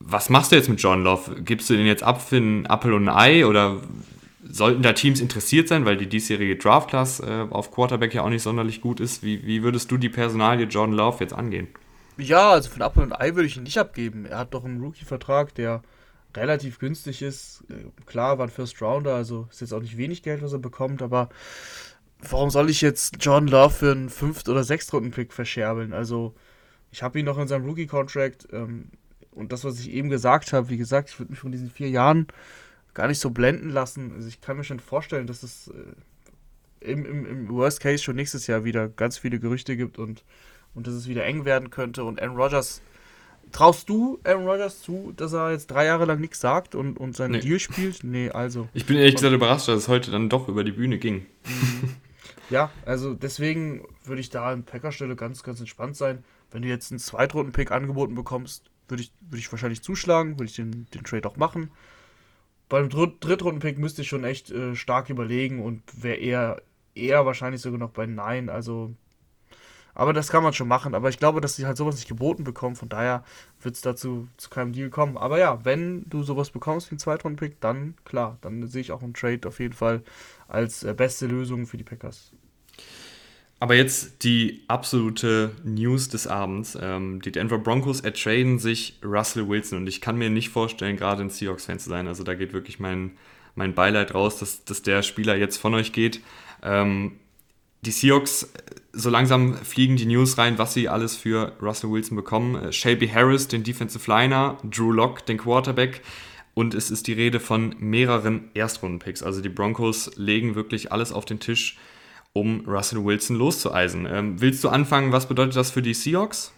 Was 0.00 0.30
machst 0.30 0.52
du 0.52 0.56
jetzt 0.56 0.68
mit 0.68 0.80
John 0.80 1.02
Love? 1.02 1.42
Gibst 1.42 1.68
du 1.70 1.76
den 1.76 1.86
jetzt 1.86 2.02
ab 2.02 2.22
für 2.22 2.36
einen 2.36 2.66
Apfel 2.66 2.92
und 2.92 3.08
ein 3.08 3.14
Ei 3.14 3.46
oder 3.46 3.80
sollten 4.50 4.82
da 4.82 4.92
Teams 4.92 5.20
interessiert 5.20 5.68
sein, 5.68 5.84
weil 5.84 5.96
die 5.96 6.08
diesjährige 6.08 6.56
Draft-Class 6.56 7.20
äh, 7.20 7.46
auf 7.50 7.70
Quarterback 7.70 8.14
ja 8.14 8.22
auch 8.22 8.30
nicht 8.30 8.42
sonderlich 8.42 8.80
gut 8.80 9.00
ist. 9.00 9.22
Wie, 9.22 9.44
wie 9.46 9.62
würdest 9.62 9.90
du 9.90 9.96
die 9.96 10.08
Personalie 10.08 10.66
Jordan 10.66 10.94
Love 10.94 11.18
jetzt 11.20 11.34
angehen? 11.34 11.68
Ja, 12.16 12.50
also 12.50 12.70
von 12.70 12.82
Apple 12.82 13.02
und 13.02 13.12
Ei 13.12 13.34
würde 13.34 13.46
ich 13.46 13.56
ihn 13.56 13.64
nicht 13.64 13.78
abgeben. 13.78 14.24
Er 14.24 14.38
hat 14.38 14.54
doch 14.54 14.64
einen 14.64 14.80
Rookie-Vertrag, 14.80 15.54
der 15.54 15.82
relativ 16.36 16.78
günstig 16.78 17.22
ist. 17.22 17.64
Äh, 17.70 17.90
klar, 18.06 18.38
war 18.38 18.46
ein 18.46 18.50
First 18.50 18.80
Rounder, 18.80 19.14
also 19.14 19.48
ist 19.50 19.60
jetzt 19.60 19.72
auch 19.72 19.82
nicht 19.82 19.96
wenig 19.96 20.22
Geld, 20.22 20.42
was 20.42 20.52
er 20.52 20.58
bekommt, 20.58 21.02
aber 21.02 21.28
warum 22.20 22.50
soll 22.50 22.70
ich 22.70 22.80
jetzt 22.80 23.16
Jordan 23.20 23.48
Love 23.48 23.74
für 23.74 23.92
einen 23.92 24.08
Fünft- 24.08 24.48
oder 24.48 24.64
Sechstrunden-Pick 24.64 25.32
verscherbeln? 25.32 25.92
Also, 25.92 26.34
ich 26.90 27.02
habe 27.02 27.18
ihn 27.18 27.24
noch 27.24 27.38
in 27.38 27.48
seinem 27.48 27.66
Rookie-Contract 27.66 28.48
ähm, 28.52 28.90
und 29.30 29.52
das, 29.52 29.64
was 29.64 29.78
ich 29.78 29.90
eben 29.92 30.08
gesagt 30.08 30.52
habe, 30.52 30.68
wie 30.68 30.78
gesagt, 30.78 31.10
ich 31.10 31.18
würde 31.18 31.30
mich 31.30 31.40
von 31.40 31.52
diesen 31.52 31.70
vier 31.70 31.88
Jahren 31.88 32.26
gar 32.94 33.06
nicht 33.06 33.20
so 33.20 33.30
blenden 33.30 33.70
lassen. 33.70 34.12
Also 34.16 34.26
ich 34.26 34.40
kann 34.40 34.56
mir 34.56 34.64
schon 34.64 34.80
vorstellen, 34.80 35.28
dass 35.28 35.44
es 35.44 35.68
äh, 35.68 36.90
im, 36.90 37.06
im, 37.06 37.26
im, 37.26 37.48
Worst 37.48 37.80
Case 37.80 38.02
schon 38.02 38.16
nächstes 38.16 38.48
Jahr 38.48 38.64
wieder 38.64 38.88
ganz 38.88 39.18
viele 39.18 39.38
Gerüchte 39.38 39.76
gibt 39.76 39.98
und, 39.98 40.24
und 40.74 40.86
dass 40.86 40.94
es 40.94 41.06
wieder 41.06 41.24
eng 41.24 41.44
werden 41.44 41.70
könnte. 41.70 42.02
Und 42.02 42.20
Aaron 42.20 42.36
Rodgers, 42.36 42.82
traust 43.52 43.88
du 43.88 44.18
Aaron 44.24 44.46
Rodgers 44.46 44.80
zu, 44.80 45.12
dass 45.16 45.32
er 45.32 45.52
jetzt 45.52 45.68
drei 45.68 45.86
Jahre 45.86 46.04
lang 46.04 46.20
nichts 46.20 46.40
sagt 46.40 46.74
und, 46.74 46.96
und 46.98 47.16
seinen 47.16 47.32
nee. 47.32 47.40
Deal 47.40 47.58
spielt? 47.58 48.04
Nee, 48.04 48.30
also. 48.30 48.68
Ich 48.74 48.86
bin 48.86 48.96
ehrlich 48.96 49.16
gesagt 49.16 49.34
überrascht, 49.34 49.68
dass 49.68 49.76
es 49.78 49.88
heute 49.88 50.10
dann 50.10 50.28
doch 50.28 50.48
über 50.48 50.64
die 50.64 50.72
Bühne 50.72 50.98
ging. 50.98 51.26
Mhm. 51.44 51.94
ja, 52.50 52.70
also 52.84 53.14
deswegen 53.14 53.86
würde 54.04 54.20
ich 54.20 54.30
da 54.30 54.50
an 54.50 54.64
Packerstelle 54.64 55.16
ganz, 55.16 55.42
ganz 55.42 55.60
entspannt 55.60 55.96
sein. 55.96 56.24
Wenn 56.50 56.62
du 56.62 56.68
jetzt 56.68 56.90
einen 56.90 56.98
Zweitrunden-Pick 56.98 57.70
angeboten 57.72 58.14
bekommst, 58.14 58.70
würde 58.88 59.02
ich, 59.02 59.12
würde 59.20 59.38
ich 59.38 59.52
wahrscheinlich 59.52 59.82
zuschlagen, 59.82 60.38
würde 60.38 60.50
ich 60.50 60.56
den, 60.56 60.86
den 60.94 61.04
Trade 61.04 61.28
auch 61.28 61.36
machen 61.36 61.70
beim 62.68 62.88
Drittrunden-Pick 62.88 63.78
müsste 63.78 64.02
ich 64.02 64.08
schon 64.08 64.24
echt 64.24 64.50
äh, 64.50 64.74
stark 64.76 65.10
überlegen 65.10 65.62
und 65.62 65.82
wäre 66.02 66.16
eher, 66.16 66.62
eher 66.94 67.24
wahrscheinlich 67.24 67.60
sogar 67.60 67.78
noch 67.78 67.90
bei 67.90 68.06
Nein. 68.06 68.48
Also, 68.48 68.94
aber 69.98 70.12
das 70.12 70.28
kann 70.28 70.44
man 70.44 70.52
schon 70.52 70.68
machen. 70.68 70.94
Aber 70.94 71.08
ich 71.08 71.18
glaube, 71.18 71.40
dass 71.40 71.56
sie 71.56 71.66
halt 71.66 71.76
sowas 71.76 71.96
nicht 71.96 72.06
geboten 72.06 72.44
bekommen. 72.44 72.76
Von 72.76 72.88
daher 72.88 73.24
wird 73.60 73.74
es 73.74 73.80
dazu 73.80 74.28
zu 74.36 74.48
keinem 74.48 74.72
Deal 74.72 74.90
kommen. 74.90 75.16
Aber 75.16 75.40
ja, 75.40 75.64
wenn 75.64 76.08
du 76.08 76.22
sowas 76.22 76.50
bekommst 76.50 76.90
wie 76.90 76.94
ein 76.94 77.00
Zweitrunden-Pick, 77.00 77.60
dann 77.60 77.94
klar, 78.04 78.38
dann 78.40 78.64
sehe 78.68 78.80
ich 78.80 78.92
auch 78.92 79.02
einen 79.02 79.12
Trade 79.12 79.48
auf 79.48 79.58
jeden 79.58 79.74
Fall 79.74 80.04
als 80.46 80.84
äh, 80.84 80.94
beste 80.94 81.26
Lösung 81.26 81.66
für 81.66 81.76
die 81.76 81.82
Packers. 81.82 82.30
Aber 83.58 83.74
jetzt 83.74 84.22
die 84.22 84.62
absolute 84.68 85.50
News 85.64 86.08
des 86.08 86.28
Abends. 86.28 86.78
Ähm, 86.80 87.20
die 87.20 87.32
Denver 87.32 87.58
Broncos 87.58 87.98
ertraden 87.98 88.60
sich 88.60 89.00
Russell 89.04 89.48
Wilson 89.48 89.78
und 89.78 89.88
ich 89.88 90.00
kann 90.00 90.16
mir 90.16 90.30
nicht 90.30 90.50
vorstellen, 90.50 90.96
gerade 90.96 91.22
ein 91.22 91.30
Seahawks-Fan 91.30 91.80
zu 91.80 91.88
sein. 91.90 92.06
Also 92.06 92.22
da 92.22 92.34
geht 92.34 92.52
wirklich 92.52 92.78
mein, 92.78 93.16
mein 93.56 93.74
Beileid 93.74 94.14
raus, 94.14 94.38
dass, 94.38 94.64
dass 94.64 94.82
der 94.82 95.02
Spieler 95.02 95.34
jetzt 95.34 95.56
von 95.56 95.74
euch 95.74 95.92
geht. 95.92 96.20
Ähm, 96.62 97.18
die 97.82 97.90
Seahawks, 97.90 98.50
so 98.92 99.10
langsam 99.10 99.54
fliegen 99.54 99.96
die 99.96 100.06
News 100.06 100.38
rein, 100.38 100.58
was 100.58 100.74
sie 100.74 100.88
alles 100.88 101.16
für 101.16 101.52
Russell 101.62 101.90
Wilson 101.90 102.16
bekommen. 102.16 102.54
Äh, 102.56 102.72
Shelby 102.72 103.08
Harris, 103.08 103.48
den 103.48 103.62
Defensive 103.62 104.10
Liner, 104.10 104.58
Drew 104.64 104.92
Locke, 104.92 105.24
den 105.24 105.38
Quarterback. 105.38 106.02
Und 106.54 106.74
es 106.74 106.90
ist 106.90 107.06
die 107.06 107.12
Rede 107.12 107.38
von 107.38 107.76
mehreren 107.78 108.50
Erstrunden-Picks. 108.54 109.22
Also 109.22 109.40
die 109.40 109.48
Broncos 109.48 110.10
legen 110.16 110.56
wirklich 110.56 110.90
alles 110.90 111.12
auf 111.12 111.24
den 111.24 111.38
Tisch 111.38 111.78
um 112.32 112.64
Russell 112.66 113.04
Wilson 113.04 113.36
loszueisen. 113.36 114.06
Ähm, 114.10 114.40
willst 114.40 114.64
du 114.64 114.68
anfangen, 114.68 115.12
was 115.12 115.26
bedeutet 115.26 115.56
das 115.56 115.70
für 115.70 115.82
die 115.82 115.94
Seahawks? 115.94 116.52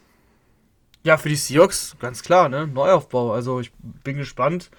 Ja, 1.03 1.17
für 1.17 1.29
die 1.29 1.37
Seahawks, 1.37 1.97
ganz 1.99 2.23
klar, 2.23 2.49
ne? 2.49 2.67
Neuaufbau. 2.67 3.33
Also 3.33 3.61
ich 3.61 3.73
bin 4.05 4.17
gespannt. 4.17 4.71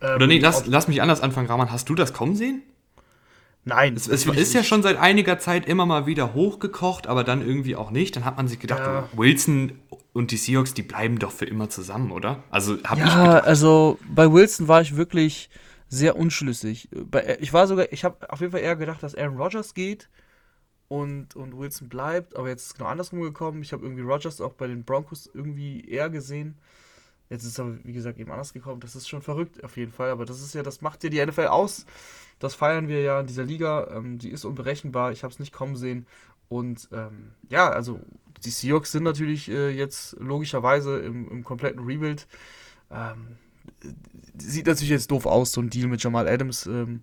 Ähm, 0.00 0.16
Oder 0.16 0.26
nee, 0.26 0.38
lass, 0.38 0.66
lass 0.66 0.88
mich 0.88 1.02
anders 1.02 1.20
anfangen, 1.20 1.48
Rahman. 1.48 1.70
Hast 1.70 1.88
du 1.88 1.94
das 1.94 2.12
kommen 2.12 2.36
sehen? 2.36 2.62
Nein. 3.64 3.94
Es, 3.94 4.08
es 4.08 4.26
ist 4.26 4.54
ja 4.54 4.62
schon 4.62 4.82
seit 4.82 4.96
einiger 4.96 5.38
Zeit 5.38 5.66
immer 5.66 5.86
mal 5.86 6.06
wieder 6.06 6.34
hochgekocht, 6.34 7.06
aber 7.06 7.24
dann 7.24 7.46
irgendwie 7.46 7.76
auch 7.76 7.90
nicht. 7.90 8.16
Dann 8.16 8.24
hat 8.24 8.36
man 8.36 8.48
sich 8.48 8.58
gedacht, 8.58 8.80
ja. 8.80 9.08
Wilson 9.12 9.72
und 10.12 10.30
die 10.30 10.36
Seahawks, 10.36 10.74
die 10.74 10.82
bleiben 10.82 11.18
doch 11.18 11.30
für 11.30 11.44
immer 11.44 11.68
zusammen, 11.68 12.10
oder? 12.10 12.42
Also 12.50 12.78
habe 12.84 13.00
ja, 13.00 13.06
ich 13.06 13.14
gedacht. 13.14 13.44
also 13.44 13.98
bei 14.08 14.32
Wilson 14.32 14.68
war 14.68 14.80
ich 14.80 14.96
wirklich 14.96 15.50
sehr 15.88 16.16
unschlüssig. 16.16 16.88
Ich 17.40 17.52
war 17.52 17.66
sogar, 17.66 17.92
ich 17.92 18.04
habe 18.04 18.30
auf 18.30 18.40
jeden 18.40 18.52
Fall 18.52 18.60
eher 18.60 18.76
gedacht, 18.76 19.02
dass 19.02 19.14
Aaron 19.14 19.36
Rodgers 19.36 19.74
geht 19.74 20.08
und, 20.88 21.36
und 21.36 21.56
Wilson 21.56 21.88
bleibt, 21.88 22.36
aber 22.36 22.48
jetzt 22.48 22.62
ist 22.62 22.66
es 22.68 22.74
genau 22.74 22.88
andersrum 22.88 23.20
gekommen. 23.20 23.62
Ich 23.62 23.72
habe 23.72 23.84
irgendwie 23.84 24.02
Rogers 24.02 24.40
auch 24.40 24.54
bei 24.54 24.66
den 24.66 24.84
Broncos 24.84 25.30
irgendwie 25.32 25.88
eher 25.88 26.10
gesehen. 26.10 26.58
Jetzt 27.30 27.44
ist 27.44 27.52
es 27.52 27.60
aber, 27.60 27.78
wie 27.84 27.92
gesagt, 27.92 28.18
eben 28.18 28.32
anders 28.32 28.52
gekommen. 28.52 28.80
Das 28.80 28.96
ist 28.96 29.08
schon 29.08 29.22
verrückt 29.22 29.62
auf 29.62 29.76
jeden 29.76 29.92
Fall, 29.92 30.10
aber 30.10 30.26
das 30.26 30.40
ist 30.40 30.52
ja, 30.52 30.64
das 30.64 30.80
macht 30.82 31.04
ja 31.04 31.10
die 31.10 31.24
NFL 31.24 31.46
aus. 31.46 31.86
Das 32.40 32.54
feiern 32.54 32.88
wir 32.88 33.02
ja 33.02 33.20
in 33.20 33.26
dieser 33.26 33.44
Liga. 33.44 33.88
Ähm, 33.94 34.18
die 34.18 34.30
ist 34.30 34.44
unberechenbar. 34.44 35.12
Ich 35.12 35.22
habe 35.22 35.32
es 35.32 35.38
nicht 35.38 35.52
kommen 35.52 35.76
sehen. 35.76 36.06
Und 36.48 36.88
ähm, 36.92 37.30
ja, 37.48 37.70
also 37.70 38.00
die 38.44 38.50
Seahawks 38.50 38.90
sind 38.90 39.04
natürlich 39.04 39.48
äh, 39.48 39.70
jetzt 39.70 40.16
logischerweise 40.18 40.98
im, 40.98 41.30
im 41.30 41.44
kompletten 41.44 41.84
Rebuild. 41.84 42.26
Ähm, 42.90 43.36
sieht 44.36 44.66
natürlich 44.66 44.90
jetzt 44.90 45.10
doof 45.12 45.26
aus, 45.26 45.52
so 45.52 45.60
ein 45.60 45.70
Deal 45.70 45.86
mit 45.86 46.02
Jamal 46.02 46.26
Adams, 46.26 46.66
ähm, 46.66 47.02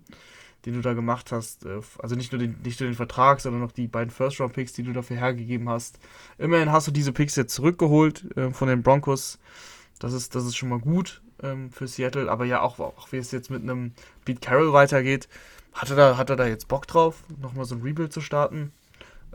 den 0.66 0.74
du 0.74 0.82
da 0.82 0.94
gemacht 0.94 1.32
hast. 1.32 1.66
Äh, 1.66 1.80
also 2.00 2.16
nicht 2.16 2.34
nur, 2.34 2.40
den, 2.40 2.58
nicht 2.64 2.82
nur 2.82 2.90
den 2.90 2.96
Vertrag, 2.96 3.40
sondern 3.40 3.62
noch 3.62 3.72
die 3.72 3.88
beiden 3.88 4.12
First-Round-Picks, 4.12 4.74
die 4.74 4.84
du 4.84 4.92
dafür 4.92 5.16
hergegeben 5.16 5.70
hast. 5.70 6.00
Immerhin 6.38 6.74
hast 6.74 6.88
du 6.88 6.92
diese 6.92 7.14
Picks 7.14 7.38
jetzt 7.38 7.54
zurückgeholt 7.54 8.26
äh, 8.36 8.52
von 8.52 8.68
den 8.68 8.84
Broncos. 8.84 9.40
Das 10.00 10.14
ist, 10.14 10.36
das 10.36 10.46
ist 10.46 10.56
schon 10.56 10.70
mal 10.70 10.80
gut 10.80 11.22
ähm, 11.42 11.72
für 11.72 11.88
Seattle. 11.88 12.30
Aber 12.30 12.46
ja, 12.46 12.62
auch, 12.62 12.80
auch 12.80 13.12
wie 13.12 13.18
es 13.18 13.32
jetzt 13.32 13.50
mit 13.50 13.64
einem 13.64 13.94
Beat 14.26 14.42
Carroll 14.42 14.74
weitergeht, 14.74 15.28
hat 15.74 15.90
er, 15.90 15.96
da, 15.96 16.18
hat 16.18 16.30
er 16.30 16.36
da 16.36 16.48
jetzt 16.48 16.68
Bock 16.68 16.88
drauf, 16.88 17.24
nochmal 17.42 17.66
so 17.66 17.76
ein 17.76 17.82
Rebuild 17.82 18.12
zu 18.12 18.22
starten? 18.22 18.72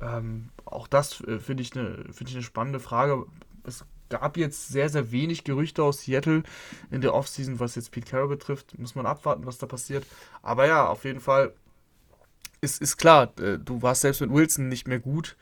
Ähm, 0.01 0.49
auch 0.65 0.89
das 0.89 1.21
äh, 1.23 1.39
finde 1.39 1.63
ich 1.63 1.77
eine 1.77 2.05
find 2.13 2.31
ich 2.31 2.35
eine 2.35 2.43
spannende 2.43 2.81
Frage. 2.81 3.27
Es 3.65 3.85
gab 4.09 4.37
jetzt 4.37 4.69
sehr, 4.69 4.89
sehr 4.89 5.13
wenig 5.13 5.45
Gerüchte 5.45 5.83
aus 5.83 6.03
Seattle 6.03 6.43
in 6.91 7.01
der 7.01 7.15
Offseason, 7.15 7.61
was 7.61 7.77
jetzt 7.77 7.93
Pete 7.93 8.11
Carroll 8.11 8.29
betrifft. 8.29 8.79
Muss 8.79 8.95
man 8.95 9.07
abwarten, 9.07 9.47
was 9.47 9.59
da 9.59 9.67
passiert. 9.67 10.05
Aber 10.43 10.67
ja, 10.67 10.87
auf 10.87 11.05
jeden 11.05 11.21
Fall 11.21 11.55
ist, 12.61 12.81
ist 12.81 12.97
klar, 12.97 13.33
äh, 13.41 13.59
du 13.59 13.83
warst 13.83 14.03
selbst 14.03 14.21
mit 14.21 14.33
Wilson 14.33 14.69
nicht 14.69 14.89
mehr 14.89 15.01
gut. 15.01 15.37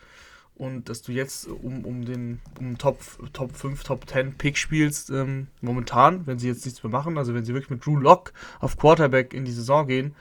Und 0.57 0.91
dass 0.91 1.01
du 1.01 1.13
jetzt 1.13 1.49
um, 1.49 1.85
um 1.87 2.05
den 2.05 2.41
um 2.59 2.77
Top, 2.77 2.99
Top 3.33 3.57
5, 3.57 3.83
Top 3.83 4.09
10 4.09 4.35
Pick 4.37 4.59
spielst, 4.59 5.09
ähm, 5.09 5.47
momentan, 5.63 6.27
wenn 6.27 6.39
sie 6.39 6.49
jetzt 6.49 6.67
nichts 6.67 6.83
mehr 6.83 6.91
machen, 6.91 7.17
also 7.17 7.33
wenn 7.35 7.45
sie 7.45 7.55
wirklich 7.55 7.71
mit 7.71 7.85
Drew 7.85 7.97
Lock 7.97 8.35
auf 8.59 8.77
Quarterback 8.77 9.33
in 9.33 9.47
die 9.47 9.53
Saison 9.53 9.87
gehen, 9.87 10.15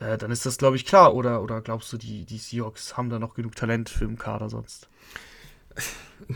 äh, 0.00 0.16
dann 0.16 0.30
ist 0.30 0.46
das, 0.46 0.58
glaube 0.58 0.76
ich, 0.76 0.86
klar. 0.86 1.14
Oder, 1.14 1.42
oder 1.42 1.60
glaubst 1.60 1.92
du, 1.92 1.98
die, 1.98 2.24
die 2.24 2.38
Seahawks 2.38 2.96
haben 2.96 3.10
da 3.10 3.18
noch 3.18 3.34
genug 3.34 3.54
Talent 3.54 3.88
für 3.90 4.06
den 4.06 4.18
Kader 4.18 4.48
sonst? 4.48 4.88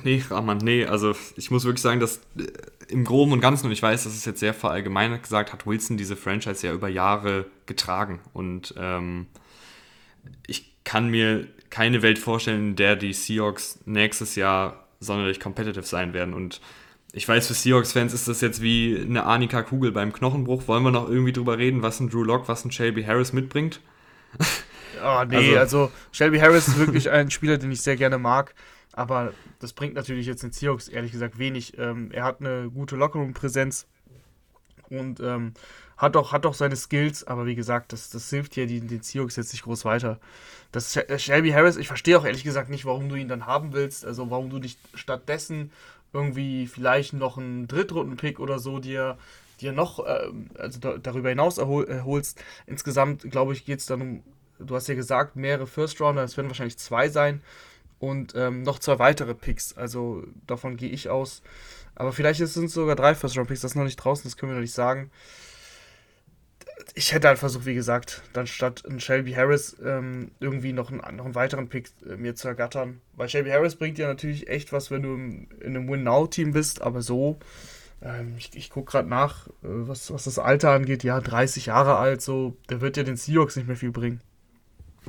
Nee, 0.05 0.23
Rahman, 0.29 0.59
nee. 0.59 0.85
Also 0.85 1.15
ich 1.37 1.51
muss 1.51 1.65
wirklich 1.65 1.81
sagen, 1.81 2.01
dass 2.01 2.19
äh, 2.37 2.47
im 2.89 3.03
Groben 3.03 3.33
und 3.33 3.41
Ganzen, 3.41 3.67
und 3.67 3.73
ich 3.73 3.83
weiß, 3.83 4.05
das 4.05 4.15
ist 4.15 4.27
jetzt 4.27 4.41
sehr 4.41 4.53
verallgemeinert 4.53 5.23
gesagt, 5.23 5.55
hat 5.55 5.67
Wilson 5.67 5.97
diese 5.97 6.17
Franchise 6.17 6.67
ja 6.67 6.75
über 6.75 6.89
Jahre 6.89 7.47
getragen. 7.65 8.21
Und 8.35 8.75
ähm, 8.77 9.27
ich 10.47 10.75
kann 10.85 11.09
mir 11.09 11.47
keine 11.71 12.03
Welt 12.03 12.19
vorstellen, 12.19 12.71
in 12.71 12.77
der 12.77 12.97
die 12.97 13.13
Seahawks 13.13 13.81
nächstes 13.85 14.35
Jahr 14.35 14.87
sonderlich 14.99 15.41
competitive 15.41 15.85
sein 15.85 16.13
werden. 16.13 16.35
Und 16.35 16.61
ich 17.13 17.27
weiß, 17.27 17.47
für 17.47 17.55
Seahawks-Fans 17.55 18.13
ist 18.13 18.29
das 18.29 18.41
jetzt 18.41 18.61
wie 18.63 18.99
eine 19.01 19.25
Anika 19.25 19.63
Kugel 19.63 19.93
beim 19.93 20.13
Knochenbruch. 20.13 20.69
Wollen 20.69 20.85
wir 20.85 20.91
noch 20.91 21.09
irgendwie 21.09 21.33
drüber 21.33 21.59
reden, 21.59 21.83
was 21.83 22.01
ein 22.01 22.11
Drew 22.11 22.25
Lock, 22.25 22.49
was 22.49 22.65
ein 22.65 22.73
Shelby 22.73 23.05
Harris 23.05 23.33
mitbringt? 23.33 23.81
Oh, 25.03 25.25
nee, 25.27 25.57
also, 25.57 25.85
also 25.85 25.93
Shelby 26.13 26.41
Harris 26.41 26.69
ist 26.69 26.79
wirklich 26.79 27.09
ein 27.09 27.31
Spieler, 27.31 27.57
den 27.57 27.73
ich 27.73 27.81
sehr 27.81 27.97
gerne 27.97 28.19
mag. 28.19 28.55
Aber 28.93 29.33
das 29.59 29.73
bringt 29.73 29.95
natürlich 29.95 30.27
jetzt 30.27 30.43
den 30.43 30.53
Seahawks 30.53 30.89
ehrlich 30.89 31.13
gesagt 31.13 31.39
wenig. 31.39 31.79
Ähm, 31.79 32.11
er 32.13 32.25
hat 32.25 32.41
eine 32.41 32.71
gute 32.71 32.97
Lockerroom-Präsenz 32.97 33.87
und 34.91 35.21
ähm, 35.21 35.55
hat 36.01 36.17
auch, 36.17 36.33
hat 36.33 36.47
auch 36.47 36.55
seine 36.55 36.77
Skills, 36.77 37.27
aber 37.27 37.45
wie 37.45 37.55
gesagt, 37.55 37.93
das, 37.93 38.09
das 38.09 38.31
hilft 38.31 38.57
ja 38.57 38.65
den, 38.65 38.89
den 38.89 39.03
Seahawks 39.03 39.37
jetzt 39.37 39.53
nicht 39.53 39.65
groß 39.65 39.85
weiter. 39.85 40.19
Das 40.73 40.97
äh, 40.97 41.19
Shelby 41.19 41.51
Harris, 41.51 41.77
ich 41.77 41.89
verstehe 41.89 42.19
auch 42.19 42.25
ehrlich 42.25 42.43
gesagt 42.43 42.71
nicht, 42.71 42.87
warum 42.87 43.11
du 43.11 43.17
ihn 43.17 43.29
dann 43.29 43.45
haben 43.45 43.75
willst, 43.75 44.07
also 44.07 44.31
warum 44.31 44.49
du 44.49 44.59
nicht 44.59 44.79
stattdessen 44.95 45.71
irgendwie 46.15 46.67
vielleicht 46.67 47.13
noch 47.13 47.37
einen 47.37 47.69
Drittrunden-Pick 47.69 48.41
oder 48.41 48.59
so 48.59 48.79
dir, 48.79 49.19
dir 49.61 49.73
noch 49.73 49.99
äh, 50.07 50.31
also 50.59 50.81
da, 50.81 50.97
darüber 50.97 51.29
hinaus 51.29 51.59
erholst. 51.59 52.43
Insgesamt, 52.67 53.31
glaube 53.31 53.53
ich, 53.53 53.67
geht 53.67 53.81
es 53.81 53.87
dann 53.87 54.01
um, 54.01 54.23
du 54.59 54.75
hast 54.75 54.89
ja 54.89 54.95
gesagt, 54.95 55.37
mehrere 55.37 55.67
First-Rounder, 55.67 56.25
es 56.25 56.35
werden 56.39 56.49
wahrscheinlich 56.49 56.79
zwei 56.79 57.11
sein 57.11 57.43
und 57.99 58.33
ähm, 58.35 58.63
noch 58.63 58.79
zwei 58.79 58.99
weitere 58.99 59.35
Picks. 59.35 59.77
Also 59.77 60.25
davon 60.47 60.79
gehe 60.79 60.89
ich 60.89 61.11
aus. 61.11 61.43
Aber 61.95 62.15
vielleicht 62.15 62.41
sind 62.41 62.65
es 62.65 62.73
sogar 62.73 62.97
drei 62.97 63.15
First-Round-Picks, 63.15 63.61
das 63.61 63.73
ist 63.73 63.77
noch 63.77 63.85
nicht 63.85 63.97
draußen, 63.97 64.25
das 64.25 64.39
können 64.39 64.53
wir 64.53 64.57
noch 64.57 64.63
nicht 64.63 64.73
sagen. 64.73 65.11
Ich 66.95 67.13
hätte 67.13 67.29
halt 67.29 67.39
versucht, 67.39 67.67
wie 67.67 67.75
gesagt, 67.75 68.23
dann 68.33 68.47
statt 68.47 68.85
einen 68.87 69.01
Shelby 69.01 69.33
Harris 69.33 69.77
ähm, 69.85 70.31
irgendwie 70.41 70.73
noch 70.73 70.91
einen, 70.91 71.17
noch 71.17 71.25
einen 71.25 71.35
weiteren 71.35 71.69
Pick 71.69 71.91
äh, 72.09 72.17
mir 72.17 72.35
zu 72.35 72.49
ergattern. 72.49 73.01
Weil 73.15 73.29
Shelby 73.29 73.51
Harris 73.51 73.77
bringt 73.77 73.99
dir 73.99 74.07
natürlich 74.07 74.49
echt 74.49 74.73
was, 74.73 74.91
wenn 74.91 75.03
du 75.03 75.15
im, 75.15 75.49
in 75.61 75.77
einem 75.77 75.89
Win-Now-Team 75.89 76.53
bist, 76.53 76.83
aber 76.83 77.03
so, 77.03 77.39
ähm, 78.03 78.35
ich, 78.39 78.51
ich 78.55 78.71
gucke 78.71 78.93
gerade 78.93 79.09
nach, 79.09 79.47
äh, 79.49 79.53
was, 79.63 80.13
was 80.13 80.25
das 80.25 80.39
Alter 80.39 80.71
angeht, 80.71 81.05
ja, 81.05 81.21
30 81.21 81.67
Jahre 81.67 81.97
alt, 81.97 82.23
so, 82.23 82.57
der 82.69 82.81
wird 82.81 82.97
ja 82.97 83.03
den 83.03 83.17
Seahawks 83.17 83.57
nicht 83.57 83.67
mehr 83.67 83.77
viel 83.77 83.93
bringen. 83.93 84.21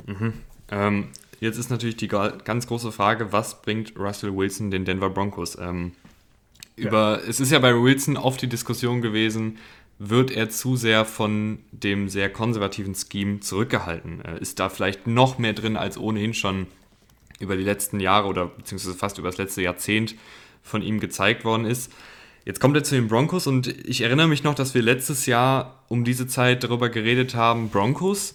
Mhm. 0.06 0.32
Ähm, 0.70 1.08
Jetzt 1.42 1.58
ist 1.58 1.70
natürlich 1.70 1.96
die 1.96 2.06
ganz 2.06 2.68
große 2.68 2.92
Frage, 2.92 3.32
was 3.32 3.62
bringt 3.62 3.98
Russell 3.98 4.32
Wilson 4.36 4.70
den 4.70 4.84
Denver 4.84 5.10
Broncos? 5.10 5.58
Ähm, 5.58 5.90
über, 6.76 7.20
ja. 7.20 7.28
Es 7.28 7.40
ist 7.40 7.50
ja 7.50 7.58
bei 7.58 7.74
Wilson 7.74 8.16
oft 8.16 8.40
die 8.42 8.46
Diskussion 8.46 9.02
gewesen, 9.02 9.58
wird 10.04 10.32
er 10.32 10.50
zu 10.50 10.74
sehr 10.74 11.04
von 11.04 11.60
dem 11.70 12.08
sehr 12.08 12.28
konservativen 12.28 12.94
Scheme 12.94 13.38
zurückgehalten? 13.38 14.20
Äh, 14.24 14.40
ist 14.40 14.58
da 14.58 14.68
vielleicht 14.68 15.06
noch 15.06 15.38
mehr 15.38 15.52
drin, 15.52 15.76
als 15.76 15.96
ohnehin 15.96 16.34
schon 16.34 16.66
über 17.38 17.56
die 17.56 17.62
letzten 17.62 18.00
Jahre 18.00 18.26
oder 18.26 18.46
beziehungsweise 18.46 18.96
fast 18.96 19.18
über 19.18 19.28
das 19.28 19.38
letzte 19.38 19.62
Jahrzehnt 19.62 20.16
von 20.62 20.82
ihm 20.82 20.98
gezeigt 20.98 21.44
worden 21.44 21.66
ist? 21.66 21.92
Jetzt 22.44 22.58
kommt 22.58 22.76
er 22.76 22.82
zu 22.82 22.96
den 22.96 23.06
Broncos 23.06 23.46
und 23.46 23.68
ich 23.86 24.00
erinnere 24.00 24.26
mich 24.26 24.42
noch, 24.42 24.56
dass 24.56 24.74
wir 24.74 24.82
letztes 24.82 25.26
Jahr 25.26 25.84
um 25.86 26.02
diese 26.02 26.26
Zeit 26.26 26.64
darüber 26.64 26.88
geredet 26.88 27.36
haben, 27.36 27.68
Broncos, 27.68 28.34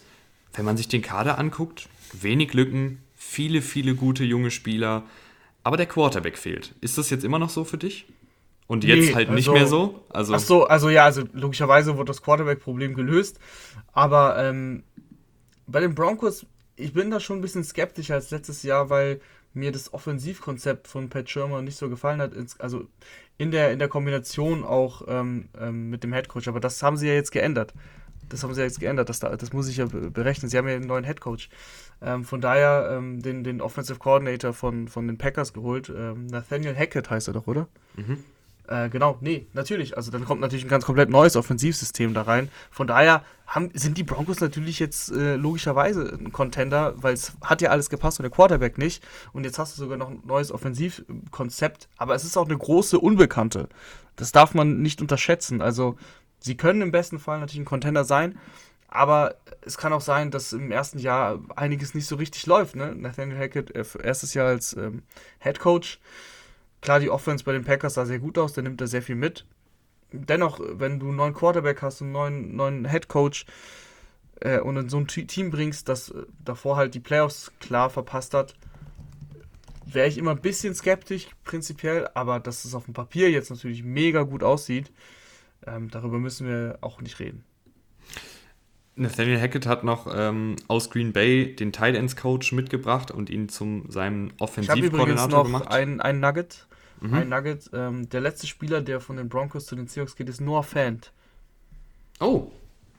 wenn 0.53 0.63
man 0.63 0.77
sich 0.77 0.87
den 0.87 1.01
Kader 1.01 1.37
anguckt, 1.37 1.89
wenig 2.13 2.53
Lücken, 2.53 2.99
viele, 3.13 3.61
viele 3.61 3.95
gute 3.95 4.23
junge 4.23 4.51
Spieler, 4.51 5.03
aber 5.65 5.75
der 5.75 5.87
Quarterback 5.87 6.37
fehlt. 6.37 6.73
Ist 6.79 6.97
das 6.97 7.09
jetzt 7.09 7.25
immer 7.25 7.39
noch 7.39 7.49
so 7.49 7.65
für 7.65 7.77
dich? 7.77 8.05
Und 8.67 8.83
jetzt 8.83 9.07
nee, 9.07 9.15
halt 9.15 9.29
nicht 9.31 9.47
also, 9.47 9.53
mehr 9.53 9.67
so? 9.67 10.03
Also 10.09 10.33
ach 10.33 10.39
so, 10.39 10.67
also 10.67 10.89
ja, 10.89 11.05
also 11.05 11.23
logischerweise 11.33 11.95
wurde 11.95 12.07
das 12.07 12.21
Quarterback-Problem 12.21 12.95
gelöst, 12.95 13.39
aber 13.93 14.37
ähm, 14.37 14.83
bei 15.67 15.79
den 15.79 15.95
Broncos, 15.95 16.45
ich 16.75 16.93
bin 16.93 17.09
da 17.09 17.19
schon 17.19 17.39
ein 17.39 17.41
bisschen 17.41 17.63
skeptischer 17.63 18.15
als 18.15 18.29
letztes 18.31 18.63
Jahr, 18.63 18.89
weil 18.89 19.21
mir 19.53 19.71
das 19.71 19.93
Offensivkonzept 19.93 20.87
von 20.87 21.09
Pat 21.09 21.29
Shermer 21.29 21.61
nicht 21.61 21.77
so 21.77 21.89
gefallen 21.89 22.21
hat. 22.21 22.33
Also 22.59 22.87
in 23.37 23.51
der, 23.51 23.71
in 23.71 23.79
der 23.79 23.87
Kombination 23.87 24.63
auch 24.63 25.03
ähm, 25.07 25.49
ähm, 25.59 25.89
mit 25.89 26.03
dem 26.03 26.13
Headcoach. 26.13 26.47
Aber 26.47 26.59
das 26.59 26.81
haben 26.83 26.97
sie 26.97 27.07
ja 27.07 27.13
jetzt 27.13 27.31
geändert. 27.31 27.73
Das 28.29 28.43
haben 28.43 28.53
sie 28.53 28.61
ja 28.61 28.65
jetzt 28.65 28.79
geändert. 28.79 29.09
Das, 29.09 29.19
das 29.19 29.53
muss 29.53 29.67
ich 29.67 29.77
ja 29.77 29.85
berechnen. 29.85 30.49
Sie 30.49 30.57
haben 30.57 30.67
ja 30.67 30.75
einen 30.75 30.87
neuen 30.87 31.03
Headcoach. 31.03 31.49
Ähm, 32.01 32.23
von 32.23 32.41
daher 32.41 32.89
ähm, 32.91 33.21
den, 33.21 33.43
den 33.43 33.61
Offensive 33.61 33.99
Coordinator 33.99 34.53
von, 34.53 34.87
von 34.87 35.07
den 35.07 35.17
Packers 35.17 35.53
geholt. 35.53 35.91
Ähm, 35.95 36.27
Nathaniel 36.27 36.75
Hackett 36.75 37.09
heißt 37.09 37.27
er 37.27 37.33
doch, 37.33 37.47
oder? 37.47 37.67
Mhm. 37.95 38.23
Äh, 38.67 38.89
genau, 38.89 39.17
nee, 39.21 39.47
natürlich. 39.53 39.95
Also 39.95 40.11
dann 40.11 40.25
kommt 40.25 40.41
natürlich 40.41 40.65
ein 40.65 40.69
ganz 40.69 40.85
komplett 40.85 41.09
neues 41.09 41.35
Offensivsystem 41.35 42.13
da 42.13 42.23
rein. 42.23 42.49
Von 42.69 42.85
daher 42.85 43.23
haben, 43.47 43.71
sind 43.73 43.97
die 43.97 44.03
Broncos 44.03 44.41
natürlich 44.41 44.79
jetzt 44.79 45.09
äh, 45.11 45.35
logischerweise 45.35 46.17
ein 46.19 46.33
Contender, 46.33 46.93
weil 46.97 47.13
es 47.13 47.33
hat 47.41 47.61
ja 47.61 47.69
alles 47.69 47.89
gepasst 47.89 48.19
und 48.19 48.23
der 48.23 48.31
Quarterback 48.31 48.77
nicht. 48.77 49.03
Und 49.31 49.45
jetzt 49.45 49.57
hast 49.57 49.77
du 49.77 49.81
sogar 49.81 49.97
noch 49.97 50.09
ein 50.09 50.21
neues 50.25 50.51
Offensivkonzept. 50.51 51.87
Aber 51.97 52.13
es 52.13 52.25
ist 52.25 52.37
auch 52.37 52.45
eine 52.45 52.57
große 52.57 52.99
Unbekannte. 52.99 53.69
Das 54.17 54.33
darf 54.33 54.53
man 54.53 54.81
nicht 54.81 55.01
unterschätzen. 55.01 55.61
Also 55.61 55.95
sie 56.39 56.57
können 56.57 56.81
im 56.81 56.91
besten 56.91 57.19
Fall 57.19 57.39
natürlich 57.39 57.61
ein 57.61 57.65
Contender 57.65 58.03
sein. 58.03 58.37
Aber 58.89 59.35
es 59.61 59.77
kann 59.77 59.93
auch 59.93 60.01
sein, 60.01 60.31
dass 60.31 60.53
im 60.53 60.71
ersten 60.71 60.99
Jahr 60.99 61.39
einiges 61.55 61.93
nicht 61.93 62.07
so 62.07 62.15
richtig 62.15 62.45
läuft. 62.45 62.75
Ne? 62.75 62.95
Nathaniel 62.95 63.37
Hackett, 63.37 63.75
äh, 63.75 63.85
erstes 64.03 64.33
Jahr 64.33 64.47
als 64.47 64.75
ähm, 64.75 65.03
Head 65.39 65.59
Coach. 65.59 65.99
Klar, 66.81 66.99
die 66.99 67.09
Offense 67.09 67.43
bei 67.43 67.53
den 67.53 67.63
Packers 67.63 67.95
sah 67.95 68.05
sehr 68.05 68.19
gut 68.19 68.37
aus, 68.37 68.53
der 68.53 68.63
nimmt 68.63 68.79
da 68.81 68.87
sehr 68.87 69.01
viel 69.01 69.15
mit. 69.15 69.45
Dennoch, 70.11 70.59
wenn 70.61 70.99
du 70.99 71.07
einen 71.07 71.17
neuen 71.17 71.33
Quarterback 71.33 71.81
hast, 71.81 72.01
einen 72.01 72.11
neuen, 72.11 72.55
neuen 72.55 72.89
Head 72.89 73.07
Coach 73.07 73.45
äh, 74.39 74.59
und 74.59 74.77
in 74.77 74.89
so 74.89 74.97
ein 74.97 75.07
Team 75.07 75.51
bringst, 75.51 75.89
das 75.89 76.09
äh, 76.09 76.23
davor 76.43 76.77
halt 76.77 76.93
die 76.93 76.99
Playoffs 76.99 77.51
klar 77.59 77.89
verpasst 77.89 78.33
hat, 78.33 78.53
wäre 79.85 80.07
ich 80.07 80.17
immer 80.17 80.31
ein 80.31 80.41
bisschen 80.41 80.75
skeptisch 80.75 81.27
prinzipiell, 81.43 82.09
aber 82.13 82.39
dass 82.39 82.65
es 82.65 82.75
auf 82.75 82.85
dem 82.85 82.93
Papier 82.93 83.31
jetzt 83.31 83.49
natürlich 83.49 83.83
mega 83.83 84.23
gut 84.23 84.43
aussieht, 84.43 84.91
ähm, 85.65 85.89
darüber 85.89 86.19
müssen 86.19 86.47
wir 86.47 86.77
auch 86.81 87.01
nicht 87.01 87.19
reden. 87.19 87.43
Nathaniel 88.97 89.39
Hackett 89.39 89.65
hat 89.65 89.83
noch 89.83 90.07
ähm, 90.13 90.55
aus 90.67 90.89
Green 90.89 91.13
Bay 91.13 91.55
den 91.55 91.71
Tight 91.71 91.95
Ends 91.95 92.15
Coach 92.15 92.51
mitgebracht 92.51 93.11
und 93.11 93.29
ihn 93.29 93.47
zum 93.47 93.89
seinem 93.91 94.31
Offensivkoordinator 94.39 95.43
gemacht. 95.43 95.67
Ein, 95.67 96.01
ein 96.01 96.19
Nugget. 96.19 96.67
Mhm. 97.01 97.13
Ein 97.13 97.29
Nugget. 97.29 97.69
Ähm, 97.73 98.09
der 98.09 98.21
letzte 98.21 98.47
Spieler, 98.47 98.81
der 98.81 98.99
von 98.99 99.17
den 99.17 99.29
Broncos 99.29 99.67
zu 99.67 99.75
den 99.75 99.87
Seahawks 99.87 100.15
geht, 100.15 100.29
ist 100.29 100.41
Noah 100.41 100.63
Fant. 100.63 101.13
Oh. 102.19 102.51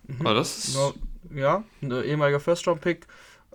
Mhm. 0.06 0.24
War 0.24 0.34
das? 0.34 0.74
No, 0.74 0.94
ja, 1.34 1.64
ein 1.82 1.90
ehemaliger 1.90 2.40
First-Round-Pick. 2.40 3.06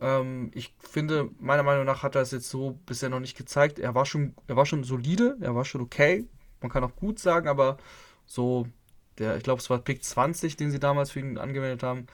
Ähm, 0.01 0.51
ich 0.53 0.73
finde, 0.79 1.29
meiner 1.39 1.63
Meinung 1.63 1.85
nach 1.85 2.03
hat 2.03 2.15
er 2.15 2.21
es 2.21 2.31
jetzt 2.31 2.49
so 2.49 2.77
bisher 2.85 3.09
noch 3.09 3.21
nicht 3.21 3.37
gezeigt. 3.37 3.79
Er 3.79 3.95
war 3.95 4.05
schon, 4.05 4.35
er 4.47 4.55
war 4.55 4.65
schon 4.65 4.83
solide, 4.83 5.37
er 5.39 5.55
war 5.55 5.65
schon 5.65 5.81
okay. 5.81 6.25
Man 6.61 6.69
kann 6.69 6.83
auch 6.83 6.95
gut 6.95 7.19
sagen, 7.19 7.47
aber 7.47 7.77
so 8.25 8.67
der, 9.19 9.37
ich 9.37 9.43
glaube, 9.43 9.61
es 9.61 9.69
war 9.69 9.79
Pick 9.79 10.03
20, 10.03 10.57
den 10.57 10.71
sie 10.71 10.79
damals 10.79 11.11
für 11.11 11.19
ihn 11.19 11.37
angewendet 11.37 11.83
haben. 11.83 12.07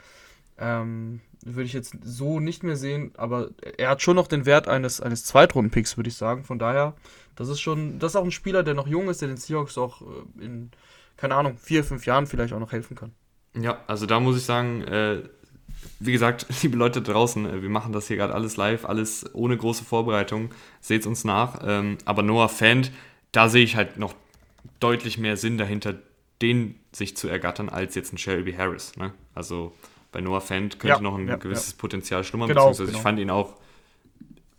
Ähm, 0.58 1.22
würde 1.44 1.64
ich 1.64 1.74
jetzt 1.74 1.96
so 2.04 2.40
nicht 2.40 2.64
mehr 2.64 2.76
sehen, 2.76 3.14
aber 3.16 3.50
er 3.78 3.90
hat 3.90 4.02
schon 4.02 4.16
noch 4.16 4.28
den 4.28 4.46
Wert 4.46 4.68
eines, 4.68 5.00
eines 5.00 5.24
Zweitrunden-Picks, 5.24 5.96
würde 5.96 6.10
ich 6.10 6.16
sagen. 6.16 6.44
Von 6.44 6.60
daher, 6.60 6.96
das 7.36 7.48
ist 7.48 7.62
schon, 7.62 8.00
das 8.00 8.12
ist 8.12 8.16
auch 8.18 8.26
ein 8.26 8.32
Spieler, 8.32 8.64
der 8.64 8.74
noch 8.74 8.88
jung 8.88 9.10
ist, 9.10 9.22
der 9.22 9.30
den 9.30 9.38
Seahawks 9.38 9.78
auch 9.78 10.02
äh, 10.02 10.44
in, 10.44 10.72
keine 11.16 11.36
Ahnung, 11.36 11.58
vier, 11.58 11.84
fünf 11.84 12.06
Jahren 12.06 12.28
vielleicht 12.28 12.54
auch 12.54 12.60
noch 12.60 12.74
helfen 12.74 12.96
kann. 12.96 13.14
Ja, 13.56 13.80
also 13.88 14.06
da 14.06 14.20
muss 14.20 14.38
ich 14.38 14.44
sagen, 14.44 14.84
äh, 14.84 15.24
wie 16.00 16.12
gesagt, 16.12 16.46
liebe 16.62 16.78
Leute 16.78 17.02
draußen, 17.02 17.46
äh, 17.46 17.62
wir 17.62 17.70
machen 17.70 17.94
das 17.94 18.08
hier 18.08 18.18
gerade 18.18 18.34
alles 18.34 18.58
live, 18.58 18.86
alles 18.86 19.34
ohne 19.34 19.56
große 19.56 19.86
Vorbereitung. 19.86 20.52
Seht 20.82 21.06
uns 21.06 21.24
nach. 21.24 21.62
Ähm, 21.64 21.98
aber 22.04 22.22
Noah 22.22 22.50
Fant, 22.50 22.92
da 23.32 23.48
sehe 23.48 23.64
ich 23.64 23.78
halt 23.78 23.98
noch 23.98 24.14
deutlich 24.80 25.18
mehr 25.18 25.38
Sinn 25.38 25.58
dahinter, 25.58 25.96
den 26.42 26.76
sich 26.92 27.18
zu 27.18 27.28
ergattern, 27.28 27.70
als 27.70 27.96
jetzt 27.96 28.14
ein 28.14 28.18
Shelby 28.18 28.54
Harris. 28.54 28.96
Ne? 28.98 29.14
Also 29.36 29.74
bei 30.12 30.22
Noah 30.22 30.42
Fant 30.42 30.80
könnte 30.80 30.98
ja, 30.98 31.02
noch 31.02 31.18
ein 31.18 31.28
ja, 31.28 31.36
gewisses 31.36 31.72
ja. 31.72 31.78
Potenzial 31.78 32.24
schlummern, 32.24 32.48
genau, 32.48 32.70
beziehungsweise 32.70 32.92
genau. 32.92 32.98
ich 32.98 33.04
fand 33.04 33.20
ihn 33.20 33.30
auch, 33.30 33.56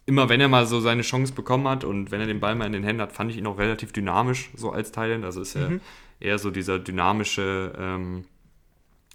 immer 0.06 0.28
wenn 0.28 0.40
er 0.40 0.48
mal 0.48 0.66
so 0.66 0.80
seine 0.80 1.02
Chance 1.02 1.32
bekommen 1.32 1.66
hat 1.68 1.84
und 1.84 2.10
wenn 2.10 2.20
er 2.20 2.26
den 2.26 2.40
Ball 2.40 2.54
mal 2.54 2.66
in 2.66 2.72
den 2.72 2.84
Händen 2.84 3.02
hat, 3.02 3.12
fand 3.12 3.30
ich 3.30 3.36
ihn 3.36 3.46
auch 3.46 3.58
relativ 3.58 3.92
dynamisch, 3.92 4.50
so 4.54 4.70
als 4.70 4.92
Thailand. 4.92 5.24
Also 5.24 5.40
ist 5.40 5.56
er 5.56 5.70
mhm. 5.70 5.80
eher 6.20 6.38
so 6.38 6.50
dieser 6.50 6.78
dynamische 6.78 7.72
ähm, 7.78 8.24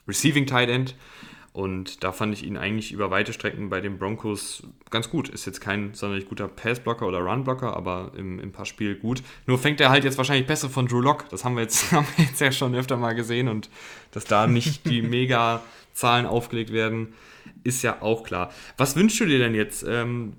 Receiving 0.08 0.46
Tight 0.46 0.70
End. 0.70 0.96
Und 1.56 2.04
da 2.04 2.12
fand 2.12 2.34
ich 2.34 2.44
ihn 2.44 2.58
eigentlich 2.58 2.92
über 2.92 3.12
weite 3.12 3.32
Strecken 3.32 3.70
bei 3.70 3.80
den 3.80 3.98
Broncos 3.98 4.64
ganz 4.90 5.10
gut. 5.10 5.30
Ist 5.30 5.46
jetzt 5.46 5.62
kein 5.62 5.94
sonderlich 5.94 6.28
guter 6.28 6.50
Passblocker 6.50 7.08
oder 7.08 7.20
Runblocker, 7.20 7.78
aber 7.78 8.12
im, 8.18 8.42
im 8.42 8.52
Passspiel 8.52 8.96
gut. 8.96 9.24
Nur 9.48 9.58
fängt 9.58 9.80
er 9.80 9.90
halt 9.90 10.04
jetzt 10.04 10.18
wahrscheinlich 10.18 10.48
besser 10.48 10.70
von 10.70 10.86
Drew 10.86 11.00
Lock. 11.00 11.30
Das 11.30 11.46
haben 11.46 11.56
wir, 11.56 11.62
jetzt, 11.62 11.90
haben 11.94 12.06
wir 12.18 12.26
jetzt 12.26 12.42
ja 12.42 12.52
schon 12.52 12.76
öfter 12.76 12.98
mal 12.98 13.16
gesehen. 13.16 13.48
Und 13.48 13.70
dass 14.12 14.26
da 14.26 14.48
nicht 14.48 14.86
die 14.86 15.02
mega 15.18 15.64
Zahlen 15.94 16.26
aufgelegt 16.26 16.74
werden, 16.74 17.14
ist 17.64 17.84
ja 17.84 18.02
auch 18.02 18.24
klar. 18.24 18.52
Was 18.76 18.98
wünschst 18.98 19.22
du 19.22 19.26
dir 19.26 19.40
denn 19.40 19.56
jetzt, 19.56 19.86
ähm, 19.88 20.34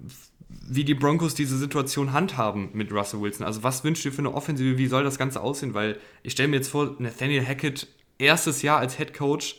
wie 0.50 0.84
die 0.84 0.92
Broncos 0.92 1.34
diese 1.34 1.56
Situation 1.56 2.12
handhaben 2.12 2.68
mit 2.74 2.92
Russell 2.92 3.22
Wilson? 3.22 3.46
Also 3.46 3.62
was 3.62 3.84
wünschst 3.84 4.04
du 4.04 4.10
dir 4.10 4.14
für 4.14 4.20
eine 4.20 4.34
Offensive? 4.34 4.76
Wie 4.76 4.86
soll 4.86 5.02
das 5.02 5.16
Ganze 5.16 5.40
aussehen? 5.40 5.72
Weil 5.72 5.98
ich 6.22 6.32
stelle 6.32 6.48
mir 6.48 6.56
jetzt 6.56 6.68
vor, 6.68 6.94
Nathaniel 6.98 7.46
Hackett, 7.46 7.86
erstes 8.18 8.60
Jahr 8.60 8.80
als 8.80 8.98
Head 8.98 9.14
Coach, 9.14 9.56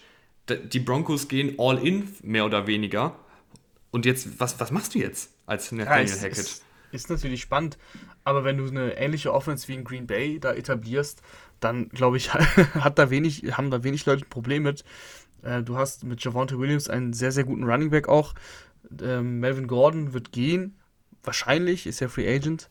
die 0.49 0.79
Broncos 0.79 1.27
gehen 1.27 1.55
all 1.57 1.77
in, 1.85 2.07
mehr 2.23 2.45
oder 2.45 2.67
weniger. 2.67 3.17
Und 3.91 4.05
jetzt, 4.05 4.39
was, 4.39 4.59
was 4.59 4.71
machst 4.71 4.95
du 4.95 4.99
jetzt 4.99 5.31
als 5.45 5.71
Nathaniel 5.71 6.07
ja, 6.07 6.15
Hackett? 6.15 6.37
Ist, 6.37 6.63
ist 6.91 7.09
natürlich 7.09 7.41
spannend, 7.41 7.77
aber 8.23 8.43
wenn 8.43 8.57
du 8.57 8.67
eine 8.67 8.97
ähnliche 8.97 9.33
Offense 9.33 9.67
wie 9.67 9.73
in 9.73 9.83
Green 9.83 10.07
Bay 10.07 10.39
da 10.39 10.53
etablierst, 10.53 11.21
dann 11.59 11.89
glaube 11.89 12.17
ich, 12.17 12.33
hat 12.33 12.99
da 12.99 13.09
wenig, 13.09 13.43
haben 13.57 13.71
da 13.71 13.83
wenig 13.83 14.05
Leute 14.05 14.25
ein 14.25 14.29
Problem 14.29 14.63
mit. 14.63 14.83
Äh, 15.43 15.63
du 15.63 15.77
hast 15.77 16.03
mit 16.03 16.23
Javante 16.23 16.59
Williams 16.59 16.89
einen 16.89 17.13
sehr, 17.13 17.31
sehr 17.31 17.43
guten 17.43 17.63
Running 17.63 17.89
Back 17.89 18.07
auch. 18.07 18.33
Ähm, 19.01 19.39
Melvin 19.39 19.67
Gordon 19.67 20.13
wird 20.13 20.31
gehen, 20.31 20.77
wahrscheinlich, 21.23 21.87
ist 21.87 21.99
ja 21.99 22.07
Free 22.07 22.27
Agent. 22.27 22.69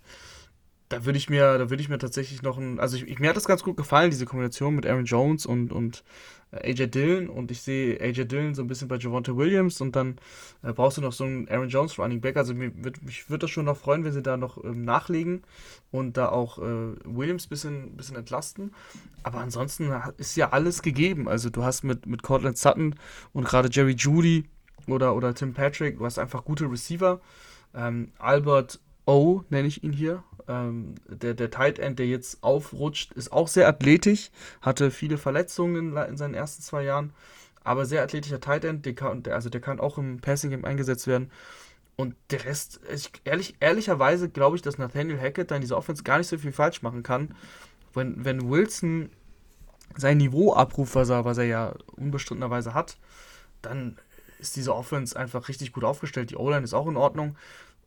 Da 0.88 1.05
würde 1.05 1.19
ich 1.19 1.28
mir, 1.28 1.59
da 1.59 1.69
würde 1.69 1.83
ich 1.83 1.88
mir 1.88 1.99
tatsächlich 1.99 2.43
noch 2.43 2.59
ein, 2.59 2.78
also 2.78 2.97
ich, 2.97 3.19
mir 3.19 3.28
hat 3.28 3.37
das 3.37 3.47
ganz 3.47 3.64
gut 3.64 3.76
gefallen, 3.76 4.11
diese 4.11 4.25
Kombination 4.25 4.75
mit 4.75 4.87
Aaron 4.87 5.05
Jones 5.05 5.45
und, 5.45 5.73
und 5.73 6.05
äh, 6.52 6.71
AJ 6.71 6.88
Dillon 6.88 7.28
und 7.28 7.50
ich 7.50 7.62
sehe 7.62 8.00
AJ 8.00 8.26
Dillon 8.26 8.55
so 8.55 8.62
ein 8.62 8.69
bisschen 8.69 8.88
bei 8.88 8.97
Javante 8.97 9.37
Williams 9.37 9.81
und 9.81 9.97
dann 9.97 10.16
äh, 10.62 10.73
brauchst 10.73 10.97
du 10.97 11.00
noch 11.00 11.12
so 11.12 11.25
einen 11.25 11.49
Aaron 11.49 11.69
Jones 11.69 11.99
Running 11.99 12.21
Back. 12.21 12.37
Also 12.37 12.55
mir 12.55 12.73
wird, 12.85 13.02
mich 13.02 13.28
würde 13.28 13.43
das 13.43 13.50
schon 13.50 13.64
noch 13.64 13.76
freuen, 13.76 14.05
wenn 14.05 14.12
sie 14.12 14.23
da 14.23 14.37
noch 14.37 14.62
ähm, 14.62 14.85
nachlegen 14.85 15.43
und 15.90 16.16
da 16.16 16.28
auch 16.28 16.59
äh, 16.59 16.95
Williams 17.05 17.47
ein 17.47 17.49
bisschen, 17.49 17.97
bisschen 17.97 18.16
entlasten. 18.16 18.73
Aber 19.23 19.40
ansonsten 19.40 19.93
ist 20.19 20.37
ja 20.37 20.50
alles 20.50 20.83
gegeben. 20.83 21.28
Also 21.28 21.50
du 21.50 21.64
hast 21.64 21.83
mit, 21.83 22.07
mit 22.07 22.23
Cortland 22.23 22.59
Sutton 22.59 22.95
und 23.33 23.45
gerade 23.45 23.69
Jerry 23.71 23.95
Judy 23.95 24.49
oder, 24.87 25.16
oder 25.16 25.35
Tim 25.35 25.52
Patrick, 25.52 25.99
du 25.99 26.05
hast 26.05 26.19
einfach 26.19 26.45
gute 26.45 26.71
Receiver. 26.71 27.21
Ähm, 27.75 28.12
Albert 28.19 28.81
O 29.05 29.43
nenne 29.50 29.69
ich 29.69 29.85
ihn 29.85 29.93
hier. 29.93 30.23
Ähm, 30.48 30.94
der, 31.08 31.34
der 31.34 31.50
Tight 31.50 31.78
End, 31.78 31.98
der 31.98 32.06
jetzt 32.06 32.42
aufrutscht, 32.42 33.12
ist 33.12 33.32
auch 33.32 33.48
sehr 33.48 33.66
athletisch, 33.68 34.30
hatte 34.62 34.90
viele 34.90 35.18
Verletzungen 35.18 35.96
in, 35.96 35.96
in 35.96 36.16
seinen 36.16 36.34
ersten 36.34 36.62
zwei 36.62 36.84
Jahren, 36.84 37.12
aber 37.64 37.84
sehr 37.84 38.02
athletischer 38.02 38.40
Tight 38.40 38.64
End, 38.64 38.86
der 38.86 38.94
kann, 38.94 39.22
der, 39.22 39.35
also 39.35 39.48
der 39.48 39.61
kann 39.61 39.80
auch 39.80 39.98
im 39.98 40.20
Passing 40.20 40.50
Game 40.50 40.64
eingesetzt 40.64 41.06
werden. 41.06 41.30
Und 41.96 42.14
der 42.30 42.44
Rest, 42.44 42.80
ich, 42.92 43.11
ehrlich, 43.24 43.56
ehrlicherweise 43.59 44.28
glaube 44.28 44.56
ich, 44.56 44.62
dass 44.62 44.78
Nathaniel 44.78 45.18
Hackett 45.18 45.50
da 45.50 45.56
in 45.56 45.62
dieser 45.62 45.78
Offense 45.78 46.02
gar 46.02 46.18
nicht 46.18 46.28
so 46.28 46.37
viel 46.37 46.52
falsch 46.52 46.82
machen 46.82 47.02
kann. 47.02 47.35
Wenn, 47.94 48.22
wenn 48.24 48.50
Wilson 48.50 49.09
sein 49.96 50.18
Niveau 50.18 50.52
abruft, 50.52 50.94
was 50.94 51.09
er, 51.09 51.24
was 51.24 51.38
er 51.38 51.44
ja 51.44 51.74
unbestrittenerweise 51.96 52.74
hat, 52.74 52.98
dann 53.62 53.98
ist 54.38 54.56
diese 54.56 54.74
Offense 54.74 55.18
einfach 55.18 55.48
richtig 55.48 55.72
gut 55.72 55.85
aufgestellt. 55.85 56.30
Die 56.30 56.37
O-Line 56.37 56.64
ist 56.64 56.74
auch 56.74 56.87
in 56.87 56.98
Ordnung. 56.98 57.37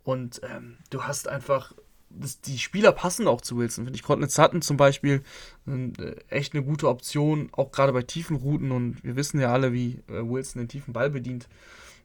Und 0.04 0.42
ähm, 0.44 0.78
du 0.90 1.04
hast 1.04 1.28
einfach, 1.28 1.74
das, 2.10 2.42
die 2.42 2.58
Spieler 2.58 2.92
passen 2.92 3.28
auch 3.28 3.42
zu 3.42 3.58
Wilson. 3.58 3.86
Finde 3.86 3.98
ich, 3.98 4.04
Cortland 4.04 4.32
Sutton 4.32 4.62
zum 4.62 4.78
Beispiel 4.78 5.22
äh, 5.68 6.16
echt 6.30 6.54
eine 6.54 6.64
gute 6.64 6.88
Option, 6.90 7.50
auch 7.52 7.72
gerade 7.72 7.94
bei 7.94 8.02
tiefen 8.02 8.38
Routen. 8.38 8.72
Und 8.72 9.04
wir 9.04 9.16
wissen 9.16 9.40
ja 9.40 9.52
alle, 9.52 9.74
wie 9.74 10.02
äh, 10.08 10.22
Wilson 10.24 10.62
den 10.62 10.70
tiefen 10.70 10.94
Ball 10.94 11.10
bedient. 11.10 11.48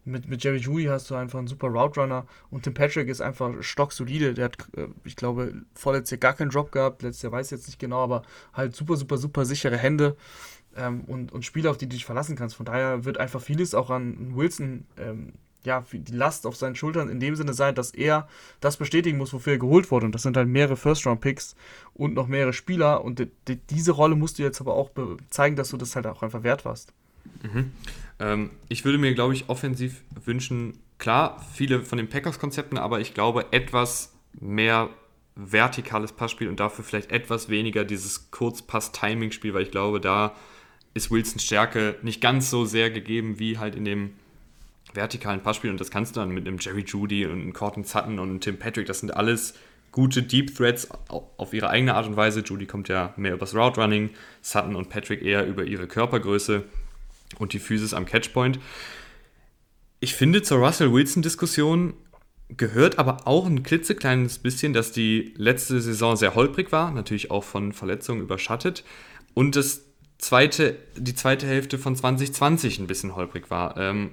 Mit, 0.07 0.29
mit 0.29 0.45
Jerry 0.45 0.59
Judy 0.59 0.85
hast 0.85 1.11
du 1.11 1.15
einfach 1.15 1.39
einen 1.39 1.49
super 1.49 1.69
Route 1.69 1.99
Runner 1.99 2.27
und 2.51 2.65
Tim 2.65 2.75
Patrick 2.75 3.09
ist 3.09 3.23
einfach 3.23 3.51
stocksolide. 3.61 4.35
Der 4.35 4.47
hat, 4.47 4.59
äh, 4.77 4.89
ich 5.05 5.17
glaube, 5.17 5.63
vorletztes 5.75 6.11
Jahr 6.11 6.19
gar 6.19 6.35
keinen 6.35 6.51
Drop 6.51 6.73
gehabt, 6.73 7.03
letztes 7.03 7.23
Jahr 7.23 7.33
weiß 7.33 7.47
ich 7.47 7.53
jetzt 7.53 7.67
nicht 7.67 7.79
genau, 7.79 8.03
aber 8.03 8.23
halt 8.53 8.77
super, 8.77 8.97
super, 8.97 9.17
super 9.17 9.47
sichere 9.47 9.79
Hände 9.79 10.17
ähm, 10.77 11.05
und, 11.05 11.33
und 11.33 11.45
Spieler, 11.45 11.71
auf 11.71 11.79
die 11.79 11.89
du 11.89 11.95
dich 11.95 12.05
verlassen 12.05 12.37
kannst. 12.37 12.57
Von 12.57 12.67
daher 12.67 13.07
wird 13.07 13.19
einfach 13.19 13.41
vieles 13.41 13.75
auch 13.75 13.89
an 13.89 14.37
Wilson 14.37 14.87
ähm, 14.99 15.33
ja, 15.65 15.85
die 15.93 16.13
Last 16.13 16.47
auf 16.47 16.57
seinen 16.57 16.77
Schultern 16.77 17.09
in 17.09 17.21
dem 17.21 17.37
Sinne 17.37 17.55
sein, 17.55 17.75
dass 17.75 17.91
er 17.91 18.29
das 18.61 18.77
bestätigen 18.77 19.19
muss, 19.19 19.33
wofür 19.33 19.55
er 19.55 19.59
geholt 19.59 19.91
wurde. 19.91 20.07
Und 20.07 20.15
das 20.15 20.23
sind 20.23 20.37
halt 20.37 20.49
mehrere 20.49 20.77
First-Round-Picks 20.77 21.57
und 21.95 22.15
noch 22.15 22.27
mehrere 22.27 22.53
Spieler. 22.53 23.05
Und 23.05 23.19
die, 23.19 23.31
die, 23.49 23.57
diese 23.57 23.93
Rolle 23.93 24.17
musst 24.17 24.39
du 24.39 24.43
jetzt 24.43 24.61
aber 24.61 24.75
auch 24.75 24.91
zeigen, 25.31 25.57
dass 25.57 25.71
du 25.71 25.77
das 25.77 25.97
halt 25.97 26.07
auch 26.07 26.23
einfach 26.23 26.43
wert 26.43 26.65
warst. 26.65 26.93
Mhm. 27.43 27.73
Ähm, 28.19 28.51
ich 28.69 28.85
würde 28.85 28.99
mir, 28.99 29.15
glaube 29.15 29.35
ich, 29.35 29.49
offensiv 29.49 30.03
wünschen, 30.25 30.79
klar, 30.99 31.45
viele 31.53 31.83
von 31.83 31.99
den 31.99 32.09
Packers-Konzepten, 32.09 32.79
aber 32.79 33.01
ich 33.01 33.15
glaube, 33.15 33.47
etwas 33.53 34.13
mehr 34.41 34.91
vertikales 35.37 36.13
Passspiel 36.13 36.49
und 36.49 36.61
dafür 36.61 36.85
vielleicht 36.85 37.11
etwas 37.11 37.49
weniger 37.49 37.85
dieses 37.85 38.31
Kurzpass-Timing-Spiel, 38.31 39.53
weil 39.55 39.63
ich 39.63 39.71
glaube, 39.71 40.01
da 40.01 40.35
ist 40.95 41.11
Wilsons 41.11 41.43
Stärke 41.43 41.97
nicht 42.03 42.21
ganz 42.21 42.51
so 42.51 42.65
sehr 42.65 42.91
gegeben 42.91 43.39
wie 43.41 43.59
halt 43.59 43.75
in 43.75 43.85
dem 43.85 44.15
vertikalen 44.95 45.43
Passspiel 45.43 45.71
und 45.71 45.81
das 45.81 45.91
kannst 45.91 46.15
du 46.15 46.21
dann 46.21 46.31
mit 46.31 46.47
einem 46.47 46.59
Jerry 46.59 46.85
Judy 46.87 47.27
und 47.27 47.41
einem 47.41 47.53
Corton 47.53 47.85
Sutton 47.85 48.19
und 48.19 48.29
einem 48.29 48.41
Tim 48.41 48.59
Patrick, 48.59 48.87
das 48.87 49.01
sind 49.01 49.15
alles 49.15 49.55
gute 49.93 50.23
Deep 50.25 50.57
Threats 50.57 50.89
auf 51.09 51.55
ihre 51.55 51.71
eigene 51.71 51.95
Art 51.95 52.07
und 52.07 52.17
Weise. 52.17 52.41
Judy 52.41 52.67
kommt 52.67 52.89
ja 52.89 53.15
mehr 53.17 53.35
übers 53.35 53.55
Route 53.55 53.81
Running, 53.81 54.11
Sutton 54.43 54.75
und 54.75 54.89
Patrick 54.89 55.23
eher 55.23 55.47
über 55.47 55.65
ihre 55.65 55.87
Körpergröße 55.87 56.65
und 57.39 57.53
die 57.53 57.61
Physis 57.61 57.95
am 57.95 58.05
Catchpoint. 58.05 58.59
Ich 60.01 60.15
finde 60.15 60.43
zur 60.43 60.59
Russell 60.59 60.93
Wilson 60.93 61.23
Diskussion 61.23 61.95
gehört 62.57 62.99
aber 62.99 63.27
auch 63.27 63.47
ein 63.47 63.63
klitzekleines 63.63 64.39
bisschen, 64.39 64.73
dass 64.73 64.93
die 64.93 65.33
letzte 65.37 65.81
Saison 65.81 66.17
sehr 66.17 66.35
holprig 66.35 66.73
war, 66.73 66.91
natürlich 66.91 67.31
auch 67.31 67.45
von 67.45 67.73
Verletzungen 67.73 68.21
überschattet 68.21 68.85
und 69.33 69.57
das 69.57 69.83
zweite, 70.19 70.77
die 70.97 71.15
zweite 71.15 71.47
Hälfte 71.47 71.79
von 71.79 71.95
2020 71.97 72.81
ein 72.81 72.87
bisschen 72.87 73.15
holprig 73.15 73.51
war. 73.51 73.77
Ähm, 73.77 74.11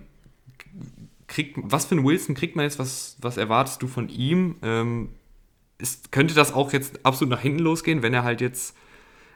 kriegt, 1.27 1.57
was 1.61 1.85
für 1.85 1.95
einen 1.95 2.05
Wilson 2.05 2.35
kriegt 2.35 2.55
man 2.55 2.63
jetzt? 2.63 2.79
Was, 2.79 3.17
was 3.19 3.37
erwartest 3.37 3.81
du 3.81 3.87
von 3.87 4.09
ihm? 4.09 4.57
Ähm, 4.61 5.09
ist, 5.77 6.11
könnte 6.11 6.33
das 6.33 6.53
auch 6.53 6.73
jetzt 6.73 7.05
absolut 7.05 7.31
nach 7.31 7.41
hinten 7.41 7.59
losgehen, 7.59 8.01
wenn 8.01 8.13
er 8.13 8.23
halt 8.23 8.41
jetzt 8.41 8.75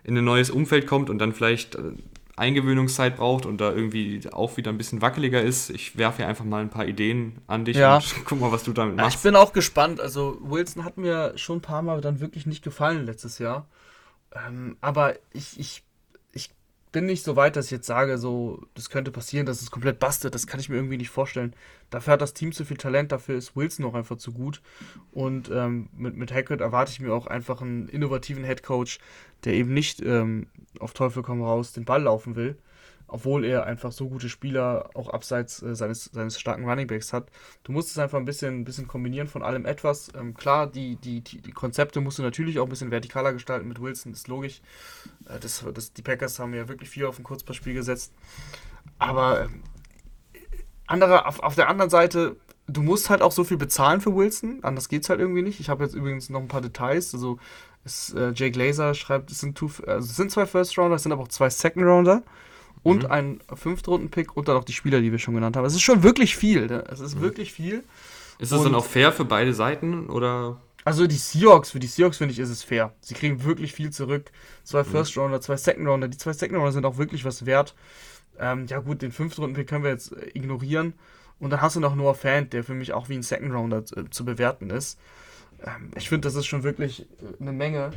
in 0.03 0.17
ein 0.17 0.23
neues 0.23 0.51
Umfeld 0.51 0.85
kommt 0.85 1.09
und 1.09 1.17
dann 1.17 1.33
vielleicht 1.33 1.75
äh, 1.75 1.93
Eingewöhnungszeit 2.35 3.15
braucht 3.15 3.45
und 3.45 3.59
da 3.59 3.71
irgendwie 3.71 4.21
auch 4.31 4.57
wieder 4.57 4.71
ein 4.71 4.77
bisschen 4.77 5.01
wackeliger 5.01 5.41
ist. 5.41 5.69
Ich 5.69 5.97
werfe 5.97 6.17
hier 6.17 6.27
einfach 6.27 6.43
mal 6.43 6.61
ein 6.61 6.69
paar 6.69 6.85
Ideen 6.85 7.37
an 7.47 7.65
dich 7.65 7.77
ja. 7.77 7.95
und 7.95 8.15
guck 8.25 8.39
mal, 8.39 8.51
was 8.51 8.63
du 8.63 8.73
damit 8.73 8.97
machst. 8.97 9.15
Ja, 9.15 9.17
ich 9.17 9.23
bin 9.23 9.35
auch 9.35 9.53
gespannt. 9.53 9.99
Also 10.01 10.37
Wilson 10.41 10.83
hat 10.83 10.97
mir 10.97 11.33
schon 11.37 11.57
ein 11.57 11.61
paar 11.61 11.81
Mal 11.81 12.01
dann 12.01 12.19
wirklich 12.19 12.45
nicht 12.45 12.63
gefallen 12.63 13.05
letztes 13.05 13.39
Jahr. 13.39 13.67
Ähm, 14.33 14.75
aber 14.81 15.15
ich, 15.31 15.59
ich 15.59 15.83
bin 16.95 17.07
nicht 17.07 17.25
so 17.25 17.35
weit, 17.35 17.57
dass 17.57 17.65
ich 17.65 17.71
jetzt 17.71 17.87
sage, 17.87 18.17
so, 18.17 18.61
das 18.73 18.89
könnte 18.89 19.11
passieren, 19.11 19.45
dass 19.45 19.61
es 19.61 19.69
komplett 19.69 19.99
bastet. 19.99 20.33
Das 20.33 20.47
kann 20.47 20.61
ich 20.61 20.69
mir 20.69 20.77
irgendwie 20.77 20.95
nicht 20.95 21.09
vorstellen. 21.09 21.53
Dafür 21.89 22.13
hat 22.13 22.21
das 22.21 22.33
Team 22.33 22.53
zu 22.53 22.63
viel 22.63 22.77
Talent, 22.77 23.11
dafür 23.11 23.35
ist 23.35 23.53
Wilson 23.53 23.83
noch 23.83 23.95
einfach 23.95 24.15
zu 24.15 24.31
gut. 24.31 24.61
Und 25.11 25.51
ähm, 25.51 25.89
mit, 25.93 26.15
mit 26.15 26.31
Hackett 26.33 26.61
erwarte 26.61 26.93
ich 26.93 27.01
mir 27.01 27.13
auch 27.13 27.27
einfach 27.27 27.61
einen 27.61 27.89
innovativen 27.89 28.45
Headcoach, 28.45 28.99
der 29.43 29.55
eben 29.55 29.73
nicht 29.73 30.01
ähm, 30.01 30.47
auf 30.79 30.93
Teufel 30.93 31.21
komm 31.21 31.43
raus 31.43 31.73
den 31.73 31.83
Ball 31.83 32.03
laufen 32.03 32.37
will, 32.37 32.55
obwohl 33.07 33.43
er 33.43 33.65
einfach 33.65 33.91
so 33.91 34.07
gute 34.07 34.29
Spieler 34.29 34.89
auch 34.93 35.09
abseits 35.09 35.61
äh, 35.63 35.75
seines, 35.75 36.05
seines 36.05 36.39
starken 36.39 36.63
Runningbacks 36.63 37.11
hat. 37.11 37.29
Du 37.63 37.73
musst 37.73 37.89
es 37.89 37.97
einfach 37.97 38.19
ein 38.19 38.25
bisschen, 38.25 38.61
ein 38.61 38.63
bisschen 38.63 38.87
kombinieren 38.87 39.27
von 39.27 39.43
allem 39.43 39.65
etwas. 39.65 40.13
Ähm, 40.17 40.33
klar, 40.33 40.65
die, 40.65 40.95
die, 40.95 41.19
die, 41.19 41.41
die, 41.41 41.51
Konzepte 41.51 41.99
musst 41.99 42.19
du 42.19 42.23
natürlich 42.23 42.57
auch 42.57 42.63
ein 42.63 42.69
bisschen 42.69 42.91
vertikaler 42.91 43.33
gestalten 43.33 43.67
mit 43.67 43.81
Wilson, 43.81 44.13
ist 44.13 44.29
logisch. 44.29 44.61
Äh, 45.29 45.39
das, 45.39 45.63
das, 45.73 45.93
die 45.93 46.01
Packers 46.01 46.39
haben 46.39 46.53
ja 46.53 46.67
wirklich 46.67 46.89
viel 46.89 47.05
auf 47.05 47.19
ein 47.19 47.23
Kurzpassspiel 47.23 47.73
gesetzt. 47.73 48.13
Aber 48.97 49.43
ähm, 49.43 49.63
andere, 50.87 51.25
auf, 51.25 51.39
auf 51.39 51.55
der 51.55 51.69
anderen 51.69 51.89
Seite, 51.89 52.35
du 52.67 52.81
musst 52.81 53.09
halt 53.09 53.21
auch 53.21 53.31
so 53.31 53.43
viel 53.43 53.57
bezahlen 53.57 54.01
für 54.01 54.15
Wilson, 54.15 54.59
anders 54.61 54.89
geht's 54.89 55.09
halt 55.09 55.19
irgendwie 55.19 55.41
nicht. 55.41 55.59
Ich 55.59 55.69
habe 55.69 55.83
jetzt 55.83 55.95
übrigens 55.95 56.29
noch 56.29 56.41
ein 56.41 56.47
paar 56.47 56.61
Details, 56.61 57.13
also 57.13 57.39
es, 57.83 58.13
äh, 58.13 58.31
Jay 58.35 58.51
Glazer 58.51 58.93
schreibt, 58.93 59.31
es 59.31 59.39
sind, 59.39 59.57
two, 59.57 59.69
also 59.85 60.09
es 60.09 60.15
sind 60.15 60.31
zwei 60.31 60.45
First 60.45 60.77
Rounder, 60.77 60.95
es 60.95 61.03
sind 61.03 61.11
aber 61.11 61.23
auch 61.23 61.27
zwei 61.27 61.49
Second 61.49 61.85
Rounder 61.85 62.23
und 62.83 63.03
mhm. 63.03 63.11
ein 63.11 63.39
Fünftrunden-Pick 63.53 64.35
und 64.35 64.47
dann 64.47 64.57
auch 64.57 64.63
die 64.63 64.73
Spieler, 64.73 65.01
die 65.01 65.11
wir 65.11 65.19
schon 65.19 65.35
genannt 65.35 65.55
haben. 65.55 65.65
Es 65.65 65.73
ist 65.73 65.81
schon 65.81 66.03
wirklich 66.03 66.35
viel. 66.35 66.67
Ne? 66.67 66.83
Es 66.89 66.99
ist 66.99 67.15
mhm. 67.15 67.21
wirklich 67.21 67.53
viel. 67.53 67.83
Ist 68.37 68.51
es 68.51 68.63
dann 68.63 68.75
auch 68.75 68.85
fair 68.85 69.11
für 69.11 69.25
beide 69.25 69.53
Seiten 69.53 70.07
oder? 70.07 70.57
Also 70.85 71.07
die 71.07 71.15
Seahawks, 71.15 71.71
für 71.71 71.79
die 71.79 71.87
Seahawks 71.87 72.19
finde 72.19 72.31
ich, 72.31 72.39
ist 72.39 72.49
es 72.49 72.63
fair. 72.63 72.93
Sie 73.01 73.15
kriegen 73.15 73.43
wirklich 73.43 73.73
viel 73.73 73.89
zurück. 73.89 74.31
Zwei 74.63 74.83
mhm. 74.83 74.85
First 74.85 75.17
Rounder, 75.17 75.41
zwei 75.41 75.57
Second 75.57 75.87
Rounder. 75.87 76.07
Die 76.07 76.17
zwei 76.17 76.31
Second 76.31 76.59
Rounder 76.59 76.71
sind 76.71 76.85
auch 76.85 76.97
wirklich 76.97 77.25
was 77.25 77.47
wert. 77.47 77.73
Ähm, 78.39 78.67
ja 78.67 78.79
gut, 78.79 79.01
den 79.01 79.11
Fünftrunden-Pick 79.11 79.67
können 79.67 79.83
wir 79.83 79.89
jetzt 79.89 80.11
äh, 80.11 80.29
ignorieren. 80.35 80.93
Und 81.39 81.49
dann 81.49 81.61
hast 81.61 81.75
du 81.75 81.79
noch 81.79 81.95
Noah 81.95 82.13
Fan, 82.13 82.51
der 82.51 82.63
für 82.63 82.75
mich 82.75 82.93
auch 82.93 83.09
wie 83.09 83.15
ein 83.15 83.23
Second 83.23 83.51
Rounder 83.51 83.83
äh, 83.95 84.09
zu 84.11 84.25
bewerten 84.25 84.69
ist. 84.69 84.99
Ähm, 85.65 85.89
ich 85.95 86.07
finde, 86.07 86.27
das 86.27 86.35
ist 86.35 86.45
schon 86.45 86.61
wirklich 86.61 87.01
äh, 87.01 87.41
eine 87.41 87.51
Menge. 87.51 87.91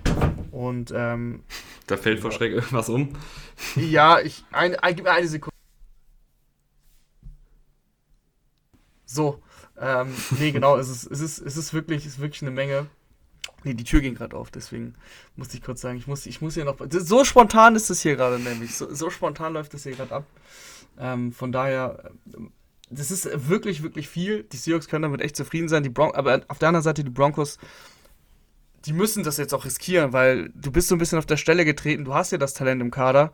Und 0.51 0.91
ähm, 0.97 1.43
da 1.87 1.99
fällt 1.99 2.21
vor 2.21 2.33
Schreck 2.33 2.53
irgendwas 2.53 2.89
um. 2.89 3.11
Ja, 3.77 4.19
ich 4.19 4.45
ein, 4.51 4.77
ein, 4.77 4.97
gib 4.97 5.05
mir 5.05 5.13
eine 5.13 5.29
Sekunde. 5.29 5.55
So, 9.05 9.43
ähm, 9.81 10.15
nee, 10.39 10.51
genau, 10.51 10.77
es 10.77 10.89
ist, 10.89 11.11
es 11.11 11.21
ist, 11.21 11.39
es 11.39 11.57
ist 11.57 11.73
wirklich, 11.73 12.05
es 12.05 12.15
ist 12.15 12.21
wirklich 12.21 12.43
eine 12.43 12.51
Menge. 12.51 12.87
Nee, 13.65 13.75
die 13.75 13.85
Tür 13.85 14.01
ging 14.01 14.15
gerade 14.15 14.37
auf, 14.37 14.51
deswegen 14.51 14.95
musste 15.37 15.57
ich 15.57 15.63
kurz 15.63 15.81
sagen, 15.81 15.99
ich 15.99 16.07
muss, 16.07 16.27
ich 16.27 16.41
muss 16.41 16.55
hier 16.55 16.65
noch. 16.65 16.77
So 16.91 17.25
spontan 17.25 17.75
ist 17.75 17.91
es 17.91 18.01
hier 18.03 18.17
gerade 18.17 18.39
nämlich. 18.39 18.77
So, 18.77 18.93
so, 18.95 19.11
spontan 19.11 19.53
läuft 19.53 19.75
es 19.75 19.83
hier 19.83 19.93
gerade 19.93 20.15
ab. 20.15 20.27
Ähm, 20.99 21.33
von 21.33 21.51
daher, 21.51 22.13
das 22.91 23.11
ist 23.11 23.29
wirklich, 23.49 23.83
wirklich 23.83 24.09
viel. 24.09 24.45
Die 24.45 24.57
Seahawks 24.57 24.89
können 24.89 25.03
damit 25.03 25.21
echt 25.21 25.37
zufrieden 25.37 25.69
sein. 25.69 25.83
Die 25.83 25.89
Bron 25.89 26.15
aber 26.15 26.43
auf 26.49 26.59
der 26.59 26.69
anderen 26.69 26.85
Seite, 26.85 27.03
die 27.03 27.11
Broncos, 27.11 27.59
die 28.85 28.93
müssen 28.93 29.25
das 29.25 29.37
jetzt 29.37 29.53
auch 29.55 29.65
riskieren, 29.65 30.13
weil 30.13 30.51
du 30.55 30.71
bist 30.71 30.89
so 30.89 30.95
ein 30.95 30.99
bisschen 30.99 31.19
auf 31.19 31.27
der 31.27 31.37
Stelle 31.37 31.65
getreten. 31.65 32.05
Du 32.05 32.15
hast 32.15 32.33
ja 32.33 32.39
das 32.39 32.55
Talent 32.55 32.81
im 32.81 32.91
Kader. 32.91 33.33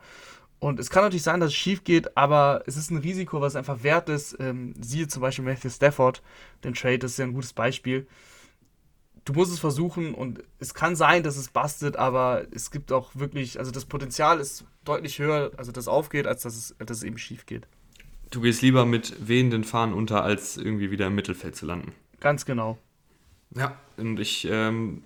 Und 0.59 0.79
es 0.79 0.89
kann 0.89 1.03
natürlich 1.03 1.23
sein, 1.23 1.39
dass 1.39 1.49
es 1.49 1.55
schief 1.55 1.83
geht, 1.83 2.17
aber 2.17 2.63
es 2.65 2.77
ist 2.77 2.89
ein 2.89 2.97
Risiko, 2.97 3.41
was 3.41 3.55
einfach 3.55 3.83
wert 3.83 4.09
ist. 4.09 4.37
Ähm, 4.39 4.73
siehe 4.81 5.07
zum 5.07 5.21
Beispiel 5.21 5.45
Matthew 5.45 5.69
Stafford, 5.69 6.21
den 6.63 6.73
Trade, 6.73 6.99
das 6.99 7.11
ist 7.11 7.17
ja 7.17 7.25
ein 7.25 7.33
gutes 7.33 7.53
Beispiel. 7.53 8.07
Du 9.25 9.33
musst 9.33 9.51
es 9.51 9.59
versuchen 9.59 10.13
und 10.13 10.43
es 10.59 10.73
kann 10.73 10.95
sein, 10.95 11.23
dass 11.23 11.35
es 11.35 11.49
bastet, 11.49 11.97
aber 11.97 12.45
es 12.51 12.71
gibt 12.71 12.91
auch 12.91 13.15
wirklich, 13.15 13.59
also 13.59 13.71
das 13.71 13.85
Potenzial 13.85 14.39
ist 14.39 14.65
deutlich 14.83 15.19
höher, 15.19 15.51
also 15.57 15.71
dass 15.71 15.85
es 15.85 15.87
aufgeht, 15.87 16.27
als 16.27 16.43
dass 16.43 16.55
es, 16.55 16.75
dass 16.77 16.97
es 16.97 17.03
eben 17.03 17.17
schief 17.17 17.45
geht. 17.45 17.67
Du 18.29 18.41
gehst 18.41 18.61
lieber 18.61 18.85
mit 18.85 19.27
wehenden 19.27 19.63
Fahnen 19.63 19.93
unter, 19.93 20.23
als 20.23 20.57
irgendwie 20.57 20.91
wieder 20.91 21.07
im 21.07 21.15
Mittelfeld 21.15 21.55
zu 21.55 21.65
landen. 21.65 21.91
Ganz 22.19 22.45
genau. 22.45 22.77
Ja, 23.55 23.77
und 23.97 24.19
ich, 24.19 24.47
ähm, 24.49 25.03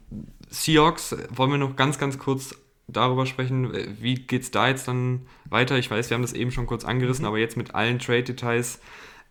Seahawks, 0.49 1.15
wollen 1.29 1.51
wir 1.51 1.57
noch 1.57 1.75
ganz, 1.75 1.97
ganz 1.97 2.17
kurz 2.17 2.55
darüber 2.91 3.25
sprechen, 3.25 3.71
wie 3.99 4.15
geht 4.15 4.43
es 4.43 4.51
da 4.51 4.67
jetzt 4.67 4.87
dann 4.87 5.21
weiter? 5.45 5.77
Ich 5.77 5.89
weiß, 5.89 6.09
wir 6.09 6.15
haben 6.15 6.21
das 6.21 6.33
eben 6.33 6.51
schon 6.51 6.67
kurz 6.67 6.85
angerissen, 6.85 7.23
mhm. 7.23 7.27
aber 7.27 7.37
jetzt 7.37 7.57
mit 7.57 7.75
allen 7.75 7.99
Trade-Details. 7.99 8.79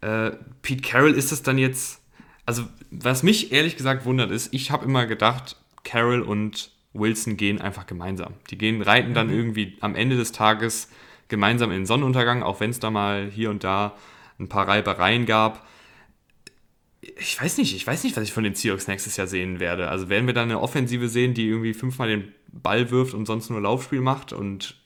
Äh, 0.01 0.33
Pete 0.63 0.83
Carroll, 0.83 1.13
ist 1.13 1.33
es 1.33 1.43
dann 1.43 1.59
jetzt, 1.59 2.01
also 2.47 2.65
was 2.91 3.23
mich 3.23 3.53
ehrlich 3.53 3.77
gesagt 3.77 4.05
wundert 4.05 4.31
ist, 4.31 4.53
ich 4.55 4.71
habe 4.71 4.85
immer 4.85 5.07
gedacht, 5.07 5.57
Carroll 5.85 6.23
und 6.23 6.71
Wilson 6.93 7.37
gehen 7.37 7.61
einfach 7.61 7.87
gemeinsam. 7.87 8.35
Die 8.51 8.59
gehen, 8.59 8.83
reiten 8.83 9.15
dann 9.15 9.29
mhm. 9.29 9.35
irgendwie 9.35 9.77
am 9.81 9.95
Ende 9.95 10.17
des 10.17 10.33
Tages 10.33 10.89
gemeinsam 11.29 11.71
in 11.71 11.81
den 11.81 11.87
Sonnenuntergang, 11.87 12.43
auch 12.43 12.61
wenn 12.61 12.71
es 12.71 12.81
da 12.81 12.91
mal 12.91 13.31
hier 13.31 13.51
und 13.51 13.65
da 13.65 13.95
ein 14.39 14.49
paar 14.49 14.69
Reibereien 14.69 15.27
gab. 15.27 15.67
Ich 17.17 17.41
weiß 17.41 17.59
nicht, 17.59 17.75
ich 17.75 17.87
weiß 17.87 18.05
nicht, 18.05 18.17
was 18.17 18.25
ich 18.25 18.33
von 18.33 18.45
den 18.45 18.55
Seahawks 18.55 18.87
nächstes 18.87 19.17
Jahr 19.17 19.27
sehen 19.27 19.61
werde. 19.61 19.89
Also 19.89 20.09
werden 20.09 20.27
wir 20.27 20.35
dann 20.35 20.51
eine 20.51 20.61
Offensive 20.61 21.09
sehen, 21.09 21.35
die 21.35 21.49
irgendwie 21.49 21.75
fünfmal 21.75 22.09
den 22.09 22.35
Ball 22.49 22.91
wirft 22.91 23.15
und 23.15 23.27
sonst 23.27 23.51
nur 23.51 23.61
Laufspiel 23.61 24.01
macht 24.01 24.33
und 24.33 24.77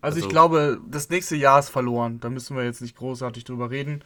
also, 0.00 0.16
also 0.16 0.20
ich 0.20 0.28
glaube, 0.28 0.80
das 0.88 1.10
nächste 1.10 1.36
Jahr 1.36 1.58
ist 1.58 1.68
verloren. 1.68 2.20
Da 2.20 2.30
müssen 2.30 2.56
wir 2.56 2.64
jetzt 2.64 2.82
nicht 2.82 2.96
großartig 2.96 3.44
drüber 3.44 3.70
reden. 3.70 4.02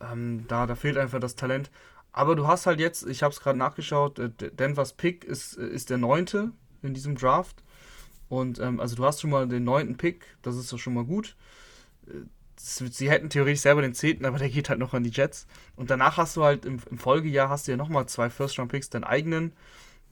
Ähm, 0.00 0.44
da, 0.48 0.66
da 0.66 0.74
fehlt 0.74 0.96
einfach 0.96 1.20
das 1.20 1.34
Talent. 1.34 1.70
Aber 2.12 2.36
du 2.36 2.46
hast 2.46 2.66
halt 2.66 2.80
jetzt, 2.80 3.06
ich 3.06 3.22
habe 3.22 3.32
es 3.32 3.40
gerade 3.40 3.58
nachgeschaut, 3.58 4.18
äh, 4.18 4.30
Denvers 4.30 4.94
Pick 4.94 5.24
ist, 5.24 5.54
ist 5.54 5.90
der 5.90 5.98
neunte 5.98 6.52
in 6.82 6.94
diesem 6.94 7.16
Draft. 7.16 7.62
Und 8.28 8.58
ähm, 8.60 8.80
also 8.80 8.96
du 8.96 9.04
hast 9.04 9.20
schon 9.20 9.30
mal 9.30 9.48
den 9.48 9.64
neunten 9.64 9.96
Pick, 9.96 10.24
das 10.42 10.56
ist 10.56 10.72
doch 10.72 10.78
schon 10.78 10.94
mal 10.94 11.04
gut. 11.04 11.36
Sie 12.62 13.10
hätten 13.10 13.30
theoretisch 13.30 13.60
selber 13.60 13.82
den 13.82 13.94
zehnten, 13.94 14.24
aber 14.24 14.38
der 14.38 14.50
geht 14.50 14.68
halt 14.68 14.78
noch 14.78 14.94
an 14.94 15.02
die 15.02 15.10
Jets. 15.10 15.46
Und 15.76 15.90
danach 15.90 16.16
hast 16.16 16.36
du 16.36 16.44
halt 16.44 16.64
im, 16.64 16.78
im 16.90 16.98
Folgejahr 16.98 17.48
hast 17.48 17.66
du 17.66 17.72
ja 17.72 17.76
nochmal 17.76 18.06
zwei 18.06 18.28
First-Round-Picks, 18.28 18.90
deinen 18.90 19.04
eigenen 19.04 19.52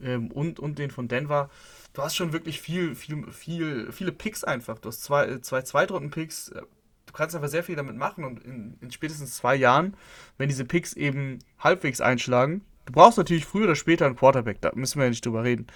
ähm, 0.01 0.31
und, 0.31 0.59
und 0.59 0.79
den 0.79 0.91
von 0.91 1.07
Denver. 1.07 1.49
Du 1.93 2.01
hast 2.01 2.15
schon 2.15 2.33
wirklich 2.33 2.59
viel, 2.59 2.95
viel, 2.95 3.31
viel, 3.31 3.91
viele 3.91 4.11
Picks 4.11 4.43
einfach. 4.43 4.79
Du 4.79 4.89
hast 4.89 5.03
zwei, 5.03 5.25
äh, 5.25 5.41
zwei 5.41 5.61
Zweitrunden-Picks. 5.61 6.49
Äh, 6.49 6.61
du 7.05 7.13
kannst 7.13 7.35
einfach 7.35 7.49
sehr 7.49 7.63
viel 7.63 7.75
damit 7.75 7.95
machen 7.95 8.23
und 8.23 8.43
in, 8.43 8.77
in 8.81 8.91
spätestens 8.91 9.35
zwei 9.35 9.55
Jahren, 9.55 9.95
wenn 10.37 10.49
diese 10.49 10.65
Picks 10.65 10.93
eben 10.93 11.39
halbwegs 11.59 12.01
einschlagen, 12.01 12.61
du 12.89 12.93
brauchst 12.93 13.19
natürlich 13.19 13.45
früher 13.45 13.65
oder 13.65 13.75
später 13.75 14.07
einen 14.07 14.15
Quarterback, 14.15 14.61
da 14.61 14.71
müssen 14.73 14.97
wir 14.97 15.05
ja 15.05 15.09
nicht 15.11 15.25
drüber 15.25 15.43
reden. 15.43 15.67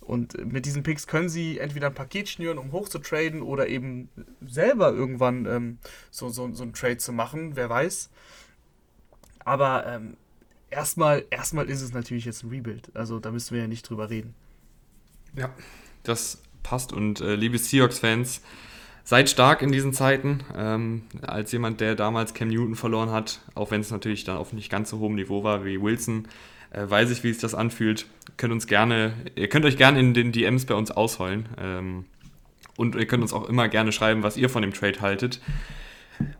Und 0.00 0.44
mit 0.52 0.66
diesen 0.66 0.82
Picks 0.82 1.06
können 1.06 1.28
sie 1.28 1.58
entweder 1.58 1.88
ein 1.88 1.94
Paket 1.94 2.28
schnüren, 2.28 2.58
um 2.58 2.72
hoch 2.72 2.88
zu 2.88 2.98
traden, 3.00 3.42
oder 3.42 3.68
eben 3.68 4.08
selber 4.40 4.92
irgendwann 4.92 5.46
ähm, 5.46 5.78
so, 6.10 6.28
so, 6.28 6.52
so 6.52 6.62
einen 6.62 6.72
Trade 6.72 6.98
zu 6.98 7.12
machen, 7.12 7.56
wer 7.56 7.68
weiß. 7.68 8.10
Aber 9.44 9.86
ähm, 9.86 10.16
erstmal, 10.70 11.24
erstmal 11.30 11.68
ist 11.68 11.82
es 11.82 11.92
natürlich 11.92 12.24
jetzt 12.24 12.44
ein 12.44 12.50
Rebuild. 12.50 12.90
Also 12.94 13.18
da 13.18 13.30
müssen 13.30 13.54
wir 13.54 13.62
ja 13.62 13.68
nicht 13.68 13.88
drüber 13.88 14.10
reden. 14.10 14.34
Ja, 15.36 15.50
das 16.02 16.42
passt. 16.62 16.92
Und 16.92 17.20
äh, 17.20 17.34
liebe 17.34 17.58
Seahawks-Fans, 17.58 18.42
seid 19.04 19.28
stark 19.28 19.62
in 19.62 19.72
diesen 19.72 19.92
Zeiten. 19.92 20.44
Ähm, 20.56 21.02
als 21.22 21.52
jemand, 21.52 21.80
der 21.80 21.94
damals 21.94 22.34
Cam 22.34 22.48
Newton 22.48 22.76
verloren 22.76 23.10
hat, 23.10 23.40
auch 23.54 23.70
wenn 23.70 23.80
es 23.80 23.90
natürlich 23.90 24.24
dann 24.24 24.36
auf 24.36 24.52
nicht 24.52 24.70
ganz 24.70 24.90
so 24.90 24.98
hohem 24.98 25.14
Niveau 25.14 25.42
war 25.42 25.64
wie 25.64 25.80
Wilson, 25.80 26.28
äh, 26.70 26.88
weiß 26.88 27.10
ich, 27.10 27.24
wie 27.24 27.32
sich 27.32 27.40
das 27.40 27.54
anfühlt. 27.54 28.06
Könnt 28.36 28.52
uns 28.52 28.66
gerne, 28.66 29.12
ihr 29.34 29.48
könnt 29.48 29.64
euch 29.64 29.76
gerne 29.76 30.00
in 30.00 30.14
den 30.14 30.32
DMs 30.32 30.64
bei 30.66 30.74
uns 30.74 30.90
ausheulen. 30.90 31.48
Ähm, 31.58 32.04
und 32.76 32.94
ihr 32.94 33.06
könnt 33.06 33.22
uns 33.22 33.32
auch 33.32 33.48
immer 33.48 33.68
gerne 33.68 33.92
schreiben, 33.92 34.22
was 34.22 34.36
ihr 34.36 34.48
von 34.48 34.62
dem 34.62 34.72
Trade 34.72 35.00
haltet. 35.00 35.40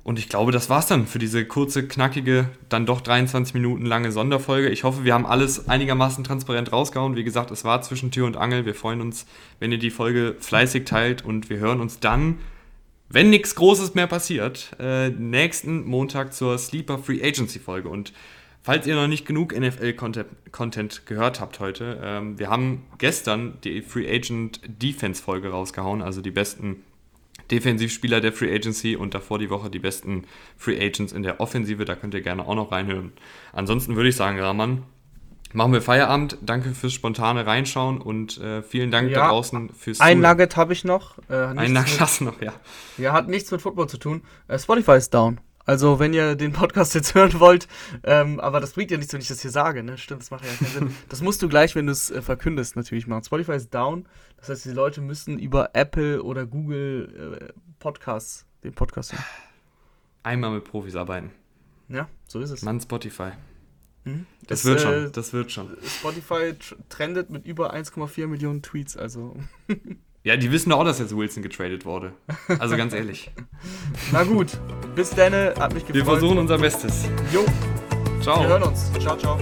Und 0.03 0.19
ich 0.19 0.29
glaube, 0.29 0.53
das 0.53 0.69
war's 0.69 0.87
dann 0.87 1.07
für 1.07 1.19
diese 1.19 1.45
kurze, 1.45 1.87
knackige, 1.87 2.49
dann 2.69 2.87
doch 2.87 3.01
23 3.01 3.55
Minuten 3.55 3.87
lange 3.87 4.12
Sonderfolge. 4.12 4.69
Ich 4.69 4.85
hoffe, 4.85 5.05
wir 5.05 5.14
haben 5.14 5.27
alles 5.27 5.69
einigermaßen 5.69 6.25
transparent 6.25 6.73
rausgehauen. 6.73 7.16
Wie 7.16 7.25
gesagt, 7.25 7.51
es 7.51 7.64
war 7.64 7.83
zwischen 7.83 8.11
Tür 8.11 8.27
und 8.27 8.37
Angel. 8.37 8.66
Wir 8.66 8.75
freuen 8.75 9.01
uns, 9.01 9.27
wenn 9.59 9.73
ihr 9.73 9.79
die 9.79 9.90
Folge 9.90 10.37
fleißig 10.38 10.85
teilt 10.85 11.25
und 11.25 11.51
wir 11.51 11.59
hören 11.59 11.81
uns 11.81 12.01
dann, 12.01 12.38
wenn 13.09 13.31
nichts 13.31 13.55
Großes 13.55 13.95
mehr 13.95 14.07
passiert, 14.07 14.77
äh, 14.79 15.09
nächsten 15.11 15.85
Montag 15.85 16.33
zur 16.33 16.57
Sleeper 16.59 16.99
Free 16.99 17.23
Agency 17.23 17.59
Folge. 17.59 17.88
Und 17.88 18.12
Falls 18.62 18.87
ihr 18.87 18.94
noch 18.94 19.07
nicht 19.07 19.27
genug 19.27 19.59
NFL-Content 19.59 21.07
gehört 21.07 21.40
habt 21.40 21.61
heute, 21.61 21.99
ähm, 22.03 22.38
wir 22.38 22.51
haben 22.51 22.85
gestern 22.99 23.59
die 23.64 23.81
Free 23.81 24.07
Agent 24.07 24.61
Defense-Folge 24.66 25.51
rausgehauen, 25.51 26.03
also 26.03 26.20
die 26.20 26.31
besten 26.31 26.83
Defensivspieler 27.51 28.20
der 28.20 28.33
Free 28.33 28.55
Agency 28.55 28.96
und 28.96 29.14
davor 29.14 29.38
die 29.38 29.51
Woche 29.51 29.70
die 29.70 29.79
besten 29.79 30.25
Free 30.57 30.77
Agents 30.77 31.12
in 31.12 31.23
der 31.23 31.40
Offensive. 31.40 31.85
Da 31.85 31.96
könnt 31.96 32.14
ihr 32.14 32.20
gerne 32.20 32.46
auch 32.46 32.55
noch 32.55 32.70
reinhören. 32.70 33.12
Ansonsten 33.53 33.96
würde 33.96 34.11
ich 34.11 34.16
sagen, 34.16 34.38
Rahman, 34.38 34.83
machen 35.53 35.73
wir 35.73 35.83
Feierabend. 35.83 36.38
Danke 36.42 36.75
fürs 36.75 36.92
spontane 36.92 37.46
Reinschauen 37.46 38.01
und 38.01 38.38
äh, 38.38 38.62
vielen 38.62 38.90
Dank 38.90 39.11
ja, 39.11 39.20
da 39.20 39.29
draußen 39.29 39.70
fürs 39.70 40.01
Ein 40.01 40.18
Zuhören. 40.18 40.33
Nugget 40.33 40.57
habe 40.57 40.73
ich 40.73 40.85
noch. 40.85 41.18
Äh, 41.29 41.35
ein 41.35 41.73
Nugget 41.73 42.01
hast 42.01 42.20
du 42.20 42.25
noch, 42.25 42.40
ja. 42.40 42.53
Ja, 42.99 43.12
hat 43.12 43.29
nichts 43.29 43.51
mit 43.51 43.62
Football 43.62 43.88
zu 43.88 43.99
tun. 43.99 44.23
Äh, 44.49 44.59
Spotify 44.59 44.96
ist 44.96 45.12
down. 45.12 45.40
Also, 45.66 45.99
wenn 45.99 46.12
ihr 46.12 46.35
den 46.37 46.53
Podcast 46.53 46.94
jetzt 46.94 47.14
hören 47.14 47.38
wollt, 47.38 47.68
ähm, 48.03 48.40
aber 48.40 48.61
das 48.61 48.73
bringt 48.73 48.90
ja 48.90 48.96
nichts, 48.96 49.12
wenn 49.12 49.20
ich 49.20 49.29
das 49.29 49.42
hier 49.42 49.51
sage, 49.51 49.83
ne? 49.83 49.99
Stimmt, 49.99 50.23
das 50.23 50.31
macht 50.31 50.44
ja 50.44 50.51
keinen 50.53 50.70
Sinn. 50.70 50.96
Das 51.09 51.20
musst 51.20 51.42
du 51.42 51.49
gleich, 51.49 51.75
wenn 51.75 51.87
du 51.87 51.92
es 51.92 52.11
äh, 52.11 52.23
verkündest, 52.23 52.77
natürlich 52.77 53.07
machen. 53.07 53.25
Spotify 53.25 53.53
ist 53.53 53.73
down. 53.75 54.07
Das 54.38 54.49
heißt, 54.49 54.64
die 54.64 54.70
Leute 54.70 55.01
müssen 55.01 55.38
über 55.38 55.70
Apple 55.75 56.23
oder 56.23 56.46
Google 56.46 57.38
äh, 57.40 57.53
Podcasts 57.79 58.46
den 58.64 58.73
Podcast 58.73 59.12
hören. 59.12 59.25
Einmal 60.23 60.51
mit 60.51 60.64
Profis 60.64 60.96
arbeiten. 60.96 61.31
Ja, 61.88 62.09
so 62.27 62.40
ist 62.40 62.51
es. 62.51 62.62
Mann, 62.62 62.81
Spotify. 62.81 63.33
Mhm. 64.05 64.27
Das, 64.46 64.62
das, 64.62 64.64
wird 64.64 64.79
äh, 64.79 64.83
schon, 64.83 65.12
das 65.12 65.33
wird 65.33 65.53
schon. 65.53 65.77
Spotify 65.85 66.55
trendet 66.88 67.31
mit 67.31 67.46
über 67.46 67.75
1,4 67.75 68.27
Millionen 68.27 68.62
Tweets, 68.62 68.96
also. 68.96 69.37
Ja, 70.22 70.37
die 70.37 70.52
wissen 70.52 70.70
auch, 70.72 70.85
dass 70.85 70.98
jetzt 70.98 71.16
Wilson 71.16 71.42
getradet 71.42 71.87
wurde. 71.87 72.12
Also 72.59 72.76
ganz 72.76 72.92
ehrlich. 72.92 73.30
Na 74.12 74.22
gut, 74.22 74.48
bis 74.94 75.11
dann, 75.11 75.33
hat 75.33 75.72
mich 75.72 75.87
gefreut. 75.87 75.94
Wir 75.94 76.04
versuchen 76.04 76.38
unser 76.38 76.59
Bestes. 76.59 77.09
Jo. 77.33 77.44
Ciao. 78.20 78.40
Wir 78.40 78.48
hören 78.48 78.64
uns. 78.64 78.92
Ciao, 78.98 79.16
ciao. 79.16 79.38